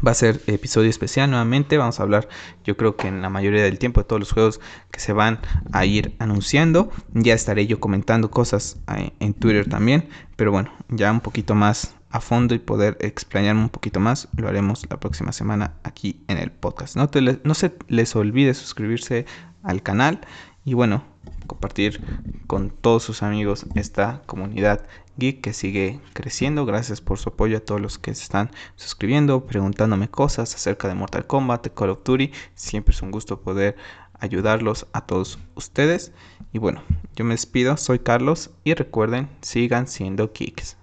va 0.06 0.12
a 0.12 0.16
ser 0.16 0.42
episodio 0.48 0.90
especial 0.90 1.30
nuevamente. 1.30 1.78
Vamos 1.78 2.00
a 2.00 2.04
hablar, 2.04 2.28
yo 2.64 2.76
creo 2.76 2.96
que 2.96 3.08
en 3.08 3.22
la 3.22 3.30
mayoría 3.30 3.64
del 3.64 3.78
tiempo 3.78 4.02
de 4.02 4.06
todos 4.06 4.20
los 4.20 4.32
juegos 4.32 4.60
que 4.90 5.00
se 5.00 5.14
van 5.14 5.40
a 5.72 5.86
ir 5.86 6.16
anunciando. 6.18 6.92
Ya 7.14 7.36
estaré 7.36 7.68
yo 7.68 7.80
comentando 7.80 8.32
cosas 8.32 8.78
eh, 8.98 9.14
en 9.20 9.36
Twitter 9.36 9.70
también. 9.70 10.10
Pero 10.36 10.52
bueno, 10.52 10.72
ya 10.90 11.12
un 11.12 11.22
poquito 11.22 11.54
más 11.54 11.94
a 12.16 12.22
fondo 12.22 12.56
y 12.56 12.60
poder 12.60 12.98
explayarme 13.02 13.62
un 13.62 13.70
poquito 13.70 14.00
más, 14.00 14.30
lo 14.38 14.48
haremos 14.48 14.86
la 14.90 15.00
próxima 15.00 15.34
semana 15.34 15.74
aquí 15.84 16.24
en 16.30 16.38
el 16.38 16.50
podcast. 16.50 16.96
No, 16.96 17.10
no 17.44 17.54
se 17.54 17.74
les 17.90 18.16
olvide 18.16 18.54
suscribirse 18.54 19.26
al 19.64 19.84
canal 19.84 20.22
y 20.64 20.76
bueno, 20.76 21.04
compartir 21.46 22.02
con 22.48 22.70
todos 22.70 23.04
sus 23.04 23.22
amigos 23.22 23.66
esta 23.76 24.22
comunidad 24.28 24.86
geek 25.18 25.42
que 25.42 25.52
sigue 25.52 26.00
creciendo. 26.14 26.66
Gracias 26.66 27.02
por 27.02 27.20
su 27.20 27.30
apoyo 27.30 27.58
a 27.58 27.60
todos 27.60 27.82
los 27.82 28.00
que 28.00 28.16
se 28.16 28.24
están 28.24 28.50
suscribiendo, 28.78 29.46
preguntándome 29.46 30.10
cosas 30.10 30.56
acerca 30.56 30.88
de 30.88 30.96
Mortal 30.96 31.28
Kombat, 31.28 31.66
de 31.66 31.74
Call 31.74 31.90
of 31.90 32.04
Duty. 32.06 32.32
Siempre 32.56 32.96
es 32.96 33.02
un 33.02 33.12
gusto 33.12 33.42
poder 33.42 33.76
ayudarlos 34.22 34.88
a 34.94 35.06
todos 35.06 35.38
ustedes. 35.56 36.14
Y 36.54 36.60
bueno, 36.60 36.82
yo 37.18 37.26
me 37.26 37.34
despido, 37.34 37.76
soy 37.76 38.00
Carlos 38.00 38.52
y 38.64 38.74
recuerden, 38.74 39.28
sigan 39.42 39.88
siendo 39.90 40.32
geeks. 40.32 40.78